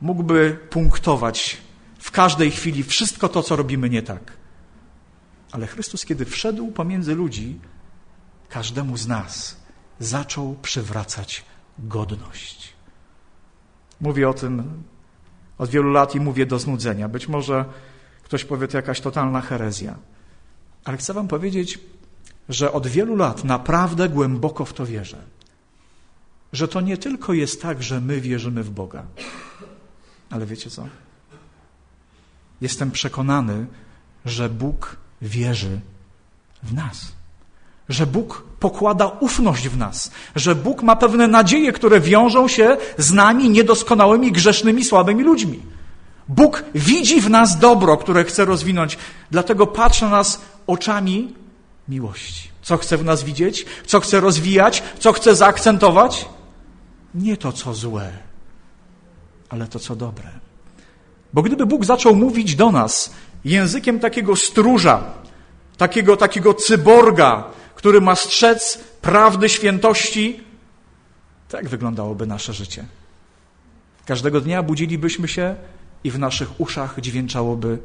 Mógłby 0.02 0.60
punktować 0.70 1.58
w 2.00 2.12
każdej 2.12 2.52
chwili 2.52 2.84
wszystko 2.84 3.30
to, 3.30 3.44
co 3.44 3.56
robimy 3.56 3.90
nie 3.90 4.02
tak. 4.04 4.32
Ale 5.52 5.68
Chrystus, 5.68 6.06
kiedy 6.06 6.26
wszedł 6.26 6.72
pomiędzy 6.72 7.16
ludzi, 7.16 7.60
każdemu 8.50 8.98
z 8.98 9.08
nas 9.08 9.58
zaczął 10.00 10.56
przywracać 10.62 11.46
godność. 11.80 12.74
Mówię 14.02 14.30
o 14.30 14.34
tym 14.34 14.84
od 15.58 15.70
wielu 15.70 15.92
lat 15.92 16.16
i 16.16 16.20
mówię 16.20 16.46
do 16.46 16.60
znudzenia. 16.60 17.10
Być 17.10 17.28
może 17.28 17.66
ktoś 18.24 18.46
powie, 18.46 18.68
to 18.68 18.78
jakaś 18.78 19.02
totalna 19.02 19.42
herezja. 19.42 19.96
Ale 20.86 20.98
chcę 20.98 21.14
Wam 21.14 21.28
powiedzieć, 21.28 21.80
że 22.50 22.72
od 22.72 22.88
wielu 22.88 23.16
lat 23.16 23.44
naprawdę 23.44 24.10
głęboko 24.10 24.66
w 24.66 24.74
to 24.74 24.86
wierzę. 24.86 25.18
Że 26.54 26.68
to 26.68 26.82
nie 26.82 26.98
tylko 26.98 27.34
jest 27.34 27.62
tak, 27.62 27.84
że 27.84 28.02
my 28.02 28.22
wierzymy 28.22 28.64
w 28.64 28.70
Boga, 28.70 29.04
ale 30.30 30.46
wiecie 30.46 30.70
co? 30.70 30.88
Jestem 32.62 32.92
przekonany, 32.92 33.66
że 34.26 34.50
Bóg 34.50 34.98
wierzy 35.22 35.80
w 36.64 36.74
nas. 36.74 37.12
Że 37.90 38.08
Bóg 38.08 38.44
pokłada 38.60 39.08
ufność 39.08 39.70
w 39.70 39.78
nas, 39.78 40.12
że 40.36 40.56
Bóg 40.56 40.84
ma 40.84 40.96
pewne 40.96 41.28
nadzieje, 41.28 41.72
które 41.72 42.00
wiążą 42.00 42.48
się 42.48 42.78
z 42.98 43.12
nami 43.12 43.50
niedoskonałymi, 43.50 44.32
grzesznymi, 44.32 44.84
słabymi 44.84 45.24
ludźmi. 45.24 45.64
Bóg 46.28 46.64
widzi 46.76 47.22
w 47.22 47.30
nas 47.30 47.60
dobro, 47.60 47.98
które 47.98 48.24
chce 48.24 48.46
rozwinąć, 48.46 48.98
dlatego 49.32 49.68
patrzy 49.68 50.06
na 50.06 50.12
nas 50.12 50.42
oczami 50.68 51.34
miłości. 51.90 52.50
Co 52.62 52.78
chce 52.78 52.98
w 52.98 53.06
nas 53.06 53.24
widzieć? 53.24 53.66
Co 53.86 54.00
chce 54.00 54.20
rozwijać? 54.20 54.84
Co 55.00 55.14
chce 55.14 55.36
zaakcentować? 55.36 56.26
Nie 57.16 57.38
to, 57.38 57.52
co 57.52 57.74
złe, 57.74 58.12
ale 59.50 59.68
to, 59.68 59.80
co 59.80 59.96
dobre. 59.96 60.30
Bo 61.34 61.42
gdyby 61.42 61.66
Bóg 61.66 61.86
zaczął 61.86 62.16
mówić 62.16 62.56
do 62.56 62.72
nas 62.72 63.14
językiem 63.46 64.00
takiego 64.00 64.36
stróża, 64.36 65.14
takiego, 65.78 66.18
takiego 66.18 66.54
cyborga, 66.54 67.44
który 67.76 68.02
ma 68.02 68.16
strzec 68.16 68.78
prawdy, 69.02 69.50
świętości, 69.50 70.44
tak 71.50 71.70
wyglądałoby 71.70 72.26
nasze 72.26 72.54
życie. 72.54 72.86
Każdego 74.06 74.42
dnia 74.42 74.64
budzilibyśmy 74.64 75.28
się 75.28 75.56
i 76.04 76.12
w 76.12 76.20
naszych 76.20 76.60
uszach 76.62 77.02
dźwięczałoby: 77.02 77.78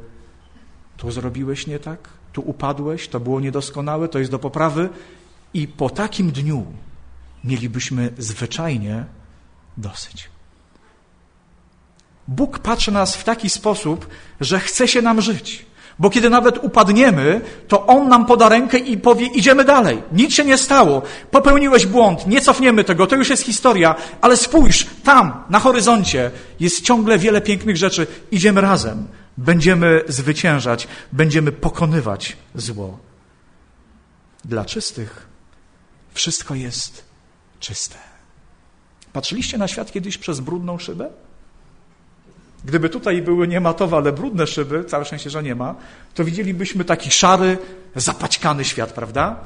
Tu 0.97 1.11
zrobiłeś 1.11 1.67
nie 1.67 1.79
tak, 1.79 2.09
tu 2.33 2.41
upadłeś, 2.41 3.07
to 3.07 3.19
było 3.19 3.39
niedoskonałe, 3.39 4.07
to 4.07 4.19
jest 4.19 4.31
do 4.31 4.39
poprawy. 4.39 4.89
I 5.53 5.67
po 5.67 5.89
takim 5.89 6.31
dniu 6.31 6.65
mielibyśmy 7.43 8.13
zwyczajnie 8.17 9.05
dosyć. 9.77 10.29
Bóg 12.27 12.59
patrzy 12.59 12.91
na 12.91 12.99
nas 12.99 13.15
w 13.15 13.23
taki 13.23 13.49
sposób, 13.49 14.07
że 14.41 14.59
chce 14.59 14.87
się 14.87 15.01
nam 15.01 15.21
żyć. 15.21 15.65
Bo 15.99 16.09
kiedy 16.09 16.29
nawet 16.29 16.63
upadniemy, 16.63 17.41
to 17.67 17.85
On 17.85 18.07
nam 18.07 18.25
poda 18.25 18.49
rękę 18.49 18.77
i 18.77 18.97
powie: 18.97 19.27
Idziemy 19.27 19.63
dalej. 19.63 20.03
Nic 20.11 20.33
się 20.33 20.45
nie 20.45 20.57
stało. 20.57 21.01
Popełniłeś 21.31 21.85
błąd, 21.85 22.27
nie 22.27 22.41
cofniemy 22.41 22.83
tego, 22.83 23.07
to 23.07 23.15
już 23.15 23.29
jest 23.29 23.43
historia, 23.43 23.95
ale 24.21 24.37
spójrz, 24.37 24.87
tam, 25.03 25.43
na 25.49 25.59
horyzoncie, 25.59 26.31
jest 26.59 26.81
ciągle 26.81 27.17
wiele 27.17 27.41
pięknych 27.41 27.77
rzeczy. 27.77 28.07
Idziemy 28.31 28.61
razem. 28.61 29.07
Będziemy 29.39 30.03
zwyciężać, 30.07 30.87
będziemy 31.11 31.51
pokonywać 31.51 32.37
zło. 32.55 32.99
Dla 34.45 34.65
czystych 34.65 35.27
wszystko 36.13 36.55
jest 36.55 37.05
czyste. 37.59 37.95
Patrzyliście 39.13 39.57
na 39.57 39.67
świat 39.67 39.91
kiedyś 39.91 40.17
przez 40.17 40.39
brudną 40.39 40.77
szybę? 40.77 41.09
Gdyby 42.65 42.89
tutaj 42.89 43.21
były 43.21 43.47
nie 43.47 43.59
matowe, 43.59 43.97
ale 43.97 44.11
brudne 44.11 44.47
szyby, 44.47 44.83
całe 44.83 45.05
szczęście, 45.05 45.29
że 45.29 45.43
nie 45.43 45.55
ma, 45.55 45.75
to 46.13 46.23
widzielibyśmy 46.23 46.85
taki 46.85 47.11
szary, 47.11 47.57
zapaćkany 47.95 48.65
świat, 48.65 48.93
prawda? 48.93 49.39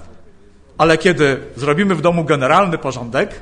ale 0.78 0.98
kiedy 0.98 1.39
zrobimy 1.56 1.96
w 1.96 2.02
domu 2.02 2.24
generalny 2.24 2.78
porządek, 2.78 3.41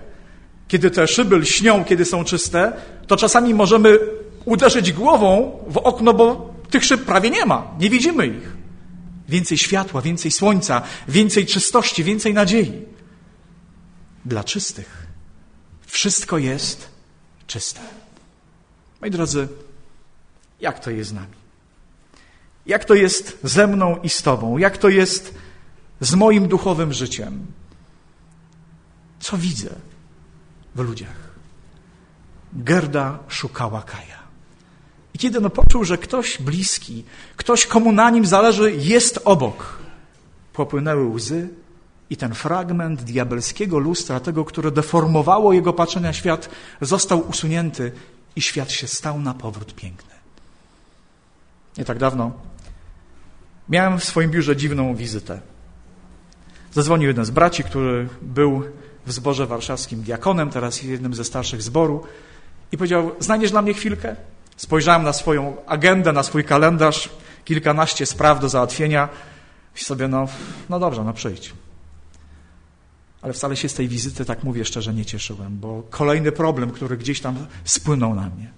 kiedy 0.67 0.91
te 0.91 1.07
szyby 1.07 1.37
lśnią, 1.37 1.85
kiedy 1.85 2.05
są 2.05 2.23
czyste, 2.23 2.73
to 3.07 3.17
czasami 3.17 3.53
możemy 3.53 3.99
uderzyć 4.45 4.91
głową 4.91 5.59
w 5.67 5.77
okno, 5.77 6.13
bo 6.13 6.53
tych 6.69 6.85
szyb 6.85 7.05
prawie 7.05 7.29
nie 7.29 7.45
ma, 7.45 7.71
nie 7.79 7.89
widzimy 7.89 8.27
ich. 8.27 8.55
Więcej 9.29 9.57
światła, 9.57 10.01
więcej 10.01 10.31
słońca, 10.31 10.81
więcej 11.07 11.45
czystości, 11.45 12.03
więcej 12.03 12.33
nadziei. 12.33 12.85
Dla 14.25 14.43
czystych 14.43 15.07
wszystko 15.87 16.37
jest 16.37 16.89
czyste. 17.47 17.81
Moi 19.01 19.11
drodzy, 19.11 19.47
jak 20.61 20.79
to 20.79 20.91
jest 20.91 21.09
z 21.09 21.13
nami? 21.13 21.41
Jak 22.65 22.85
to 22.85 22.93
jest 22.93 23.39
ze 23.43 23.67
mną 23.67 23.97
i 24.03 24.09
z 24.09 24.21
Tobą? 24.21 24.57
Jak 24.57 24.77
to 24.77 24.89
jest 24.89 25.33
z 25.99 26.15
moim 26.15 26.47
duchowym 26.47 26.93
życiem? 26.93 27.45
Co 29.19 29.37
widzę 29.37 29.69
w 30.75 30.79
ludziach? 30.79 31.31
Gerda 32.53 33.19
szukała 33.27 33.81
Kaja. 33.81 34.20
I 35.13 35.17
kiedy 35.17 35.41
no 35.41 35.49
poczuł, 35.49 35.83
że 35.83 35.97
ktoś 35.97 36.37
bliski, 36.41 37.03
ktoś, 37.35 37.65
komu 37.65 37.91
na 37.91 38.09
nim 38.09 38.25
zależy, 38.25 38.71
jest 38.71 39.19
obok, 39.25 39.77
popłynęły 40.53 41.05
łzy 41.05 41.49
i 42.09 42.17
ten 42.17 42.33
fragment 42.33 43.03
diabelskiego 43.03 43.79
lustra, 43.79 44.19
tego, 44.19 44.45
które 44.45 44.71
deformowało 44.71 45.53
jego 45.53 45.73
patrzenie 45.73 46.07
na 46.07 46.13
świat, 46.13 46.49
został 46.81 47.29
usunięty 47.29 47.91
i 48.35 48.41
świat 48.41 48.71
się 48.71 48.87
stał 48.87 49.19
na 49.19 49.33
powrót 49.33 49.75
piękny. 49.75 50.15
Nie 51.77 51.85
tak 51.85 51.97
dawno 51.97 52.31
miałem 53.71 53.99
w 53.99 54.03
swoim 54.03 54.31
biurze 54.31 54.55
dziwną 54.55 54.95
wizytę. 54.95 55.41
Zadzwonił 56.73 57.07
jeden 57.07 57.25
z 57.25 57.31
braci, 57.31 57.63
który 57.63 58.09
był 58.21 58.63
w 59.05 59.11
zborze 59.11 59.47
warszawskim 59.47 60.01
diakonem, 60.01 60.49
teraz 60.49 60.83
jednym 60.83 61.13
ze 61.13 61.23
starszych 61.23 61.61
zboru 61.61 62.03
i 62.71 62.77
powiedział, 62.77 63.11
znajdziesz 63.19 63.51
dla 63.51 63.61
mnie 63.61 63.73
chwilkę? 63.73 64.15
Spojrzałem 64.61 65.03
na 65.03 65.13
swoją 65.13 65.65
agendę, 65.65 66.13
na 66.13 66.23
swój 66.23 66.43
kalendarz, 66.43 67.09
kilkanaście 67.45 68.05
spraw 68.05 68.39
do 68.39 68.49
załatwienia 68.49 69.09
i 69.75 69.83
sobie, 69.83 70.07
no, 70.07 70.27
no 70.69 70.79
dobrze, 70.79 71.03
no 71.03 71.13
przyjdź. 71.13 71.53
Ale 73.21 73.33
wcale 73.33 73.55
się 73.55 73.69
z 73.69 73.73
tej 73.73 73.87
wizyty, 73.87 74.25
tak 74.25 74.43
mówię 74.43 74.65
szczerze, 74.65 74.93
nie 74.93 75.05
cieszyłem, 75.05 75.59
bo 75.59 75.83
kolejny 75.89 76.31
problem, 76.31 76.71
który 76.71 76.97
gdzieś 76.97 77.21
tam 77.21 77.47
spłynął 77.65 78.15
na 78.15 78.29
mnie. 78.29 78.51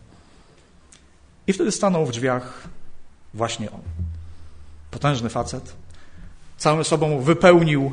I 1.48 1.54
wtedy 1.54 1.72
stanął 1.72 2.06
w 2.06 2.12
drzwiach 2.12 2.68
właśnie 3.34 3.72
on. 3.72 3.82
Potężny 4.92 5.30
facet. 5.30 5.76
Całym 6.58 6.84
sobą 6.84 7.20
wypełnił 7.20 7.92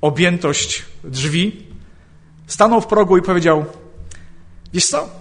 objętość 0.00 0.84
drzwi. 1.04 1.66
Stanął 2.46 2.80
w 2.80 2.86
progu 2.86 3.18
i 3.18 3.22
powiedział: 3.22 3.64
Wiesz 4.72 4.86
co? 4.86 5.17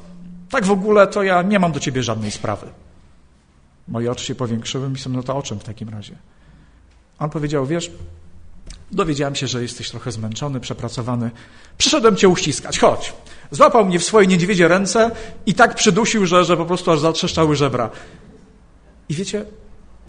Tak 0.49 0.65
w 0.65 0.71
ogóle 0.71 1.07
to 1.07 1.23
ja 1.23 1.41
nie 1.41 1.59
mam 1.59 1.71
do 1.71 1.79
ciebie 1.79 2.03
żadnej 2.03 2.31
sprawy. 2.31 2.67
Moje 3.87 4.11
oczy 4.11 4.25
się 4.25 4.35
powiększyły, 4.35 4.89
myślę, 4.89 5.11
no 5.11 5.23
to 5.23 5.37
o 5.37 5.41
czym 5.41 5.59
w 5.59 5.63
takim 5.63 5.89
razie? 5.89 6.15
On 7.19 7.29
powiedział: 7.29 7.65
Wiesz, 7.65 7.91
dowiedziałem 8.91 9.35
się, 9.35 9.47
że 9.47 9.61
jesteś 9.61 9.89
trochę 9.89 10.11
zmęczony, 10.11 10.59
przepracowany. 10.59 11.31
Przyszedłem 11.77 12.15
cię 12.15 12.29
uściskać, 12.29 12.79
chodź. 12.79 13.13
Złapał 13.51 13.85
mnie 13.85 13.99
w 13.99 14.03
swoje 14.03 14.27
niedźwiedzie 14.27 14.67
ręce 14.67 15.11
i 15.45 15.53
tak 15.53 15.75
przydusił, 15.75 16.25
że, 16.25 16.45
że 16.45 16.57
po 16.57 16.65
prostu 16.65 16.91
aż 16.91 16.99
zatrzeszczały 16.99 17.55
żebra. 17.55 17.89
I 19.09 19.13
wiecie, 19.13 19.45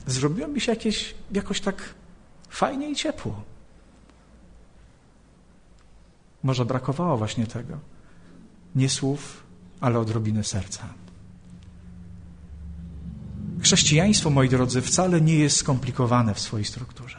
zrobiło 0.07 0.49
mi 0.49 0.61
się 0.61 0.73
jakieś, 0.73 1.15
jakoś 1.33 1.61
tak 1.61 1.95
fajnie 2.49 2.91
i 2.91 2.97
ciepło. 2.97 3.43
Może 6.43 6.65
brakowało 6.65 7.17
właśnie 7.17 7.47
tego. 7.47 7.79
Nie 8.75 8.89
słów, 8.89 9.48
ale 9.81 9.99
odrobiny 9.99 10.45
serca. 10.45 10.85
Chrześcijaństwo, 13.61 14.31
moi 14.31 14.49
drodzy, 14.49 14.83
wcale 14.83 15.21
nie 15.21 15.39
jest 15.39 15.57
skomplikowane 15.57 16.35
w 16.35 16.41
swojej 16.41 16.65
strukturze. 16.65 17.19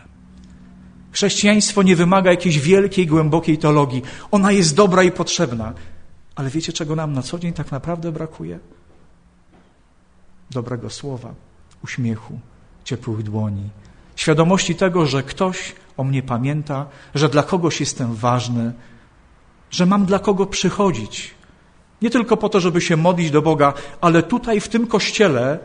Chrześcijaństwo 1.11 1.83
nie 1.83 1.95
wymaga 1.95 2.31
jakiejś 2.31 2.59
wielkiej, 2.59 3.07
głębokiej 3.07 3.57
teologii. 3.57 4.01
Ona 4.31 4.51
jest 4.51 4.75
dobra 4.75 5.03
i 5.03 5.11
potrzebna. 5.11 5.73
Ale 6.35 6.49
wiecie, 6.49 6.73
czego 6.73 6.95
nam 6.95 7.13
na 7.13 7.21
co 7.21 7.39
dzień 7.39 7.53
tak 7.53 7.71
naprawdę 7.71 8.11
brakuje? 8.11 8.59
Dobrego 10.51 10.89
słowa, 10.89 11.33
uśmiechu, 11.83 12.39
ciepłych 12.83 13.23
dłoni, 13.23 13.69
świadomości 14.15 14.75
tego, 14.75 15.05
że 15.05 15.23
ktoś 15.23 15.75
o 15.97 16.03
mnie 16.03 16.23
pamięta, 16.23 16.85
że 17.15 17.29
dla 17.29 17.43
kogoś 17.43 17.79
jestem 17.79 18.15
ważny, 18.15 18.73
że 19.71 19.85
mam 19.85 20.05
dla 20.05 20.19
kogo 20.19 20.45
przychodzić. 20.45 21.33
Nie 22.01 22.09
tylko 22.09 22.37
po 22.37 22.49
to, 22.49 22.59
żeby 22.59 22.81
się 22.81 22.97
modlić 22.97 23.31
do 23.31 23.41
Boga, 23.41 23.73
ale 24.01 24.23
tutaj 24.23 24.59
w 24.59 24.67
tym 24.67 24.87
kościele 24.87 25.59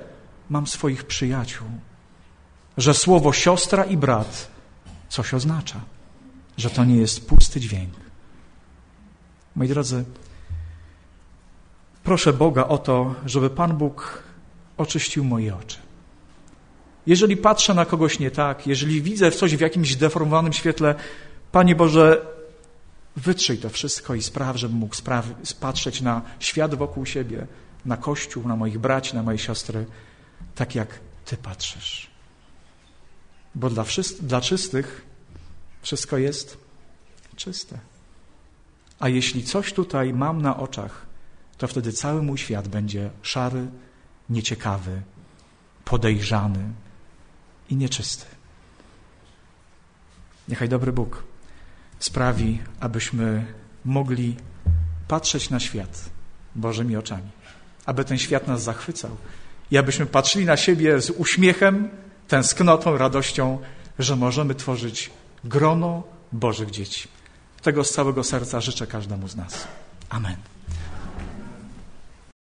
mam 0.50 0.66
swoich 0.66 1.04
przyjaciół. 1.04 1.66
Że 2.76 2.94
słowo 2.94 3.32
siostra 3.32 3.84
i 3.84 3.96
brat 3.96 4.48
coś 5.08 5.34
oznacza, 5.34 5.80
że 6.56 6.70
to 6.70 6.84
nie 6.84 6.96
jest 6.96 7.28
pusty 7.28 7.60
dźwięk. 7.60 7.94
Moi 9.56 9.68
drodzy, 9.68 10.04
proszę 12.04 12.32
Boga 12.32 12.68
o 12.68 12.78
to, 12.78 13.14
żeby 13.26 13.50
Pan 13.50 13.76
Bóg 13.76 14.22
oczyścił 14.76 15.24
moje 15.24 15.56
oczy. 15.56 15.78
Jeżeli 17.06 17.36
patrzę 17.36 17.74
na 17.74 17.84
kogoś 17.84 18.18
nie 18.18 18.30
tak, 18.30 18.66
jeżeli 18.66 19.02
widzę 19.02 19.30
coś 19.30 19.56
w 19.56 19.60
jakimś 19.60 19.96
deformowanym 19.96 20.52
świetle, 20.52 20.94
Panie 21.52 21.74
Boże, 21.74 22.26
wytrzyj 23.16 23.58
to 23.58 23.70
wszystko 23.70 24.14
i 24.14 24.22
spraw, 24.22 24.56
żebym 24.56 24.76
mógł 24.76 24.94
spraw- 24.94 25.54
patrzeć 25.60 26.00
na 26.00 26.22
świat 26.40 26.74
wokół 26.74 27.06
siebie, 27.06 27.46
na 27.84 27.96
Kościół, 27.96 28.48
na 28.48 28.56
moich 28.56 28.78
braci, 28.78 29.14
na 29.14 29.22
moje 29.22 29.38
siostry, 29.38 29.86
tak 30.54 30.74
jak 30.74 31.00
Ty 31.24 31.36
patrzysz. 31.36 32.10
Bo 33.54 33.70
dla, 33.70 33.84
dla 34.20 34.40
czystych 34.40 35.06
wszystko 35.82 36.18
jest 36.18 36.58
czyste. 37.36 37.78
A 38.98 39.08
jeśli 39.08 39.44
coś 39.44 39.72
tutaj 39.72 40.12
mam 40.12 40.42
na 40.42 40.56
oczach, 40.56 41.06
to 41.58 41.68
wtedy 41.68 41.92
cały 41.92 42.22
mój 42.22 42.38
świat 42.38 42.68
będzie 42.68 43.10
szary, 43.22 43.66
nieciekawy, 44.30 45.02
podejrzany 45.84 46.72
i 47.70 47.76
nieczysty. 47.76 48.26
Niechaj 50.48 50.68
dobry 50.68 50.92
Bóg 50.92 51.24
sprawi, 52.04 52.58
abyśmy 52.80 53.46
mogli 53.84 54.36
patrzeć 55.08 55.50
na 55.50 55.60
świat 55.60 56.10
Bożymi 56.54 56.96
oczami, 56.96 57.30
aby 57.86 58.04
ten 58.04 58.18
świat 58.18 58.48
nas 58.48 58.62
zachwycał 58.62 59.16
i 59.70 59.78
abyśmy 59.78 60.06
patrzyli 60.06 60.44
na 60.44 60.56
siebie 60.56 61.00
z 61.00 61.10
uśmiechem, 61.10 61.88
tęsknotą, 62.28 62.98
radością, 62.98 63.58
że 63.98 64.16
możemy 64.16 64.54
tworzyć 64.54 65.10
grono 65.44 66.02
Bożych 66.32 66.70
dzieci. 66.70 67.08
Tego 67.62 67.84
z 67.84 67.90
całego 67.90 68.24
serca 68.24 68.60
życzę 68.60 68.86
każdemu 68.86 69.28
z 69.28 69.36
nas. 69.36 69.66
Amen. 70.08 70.53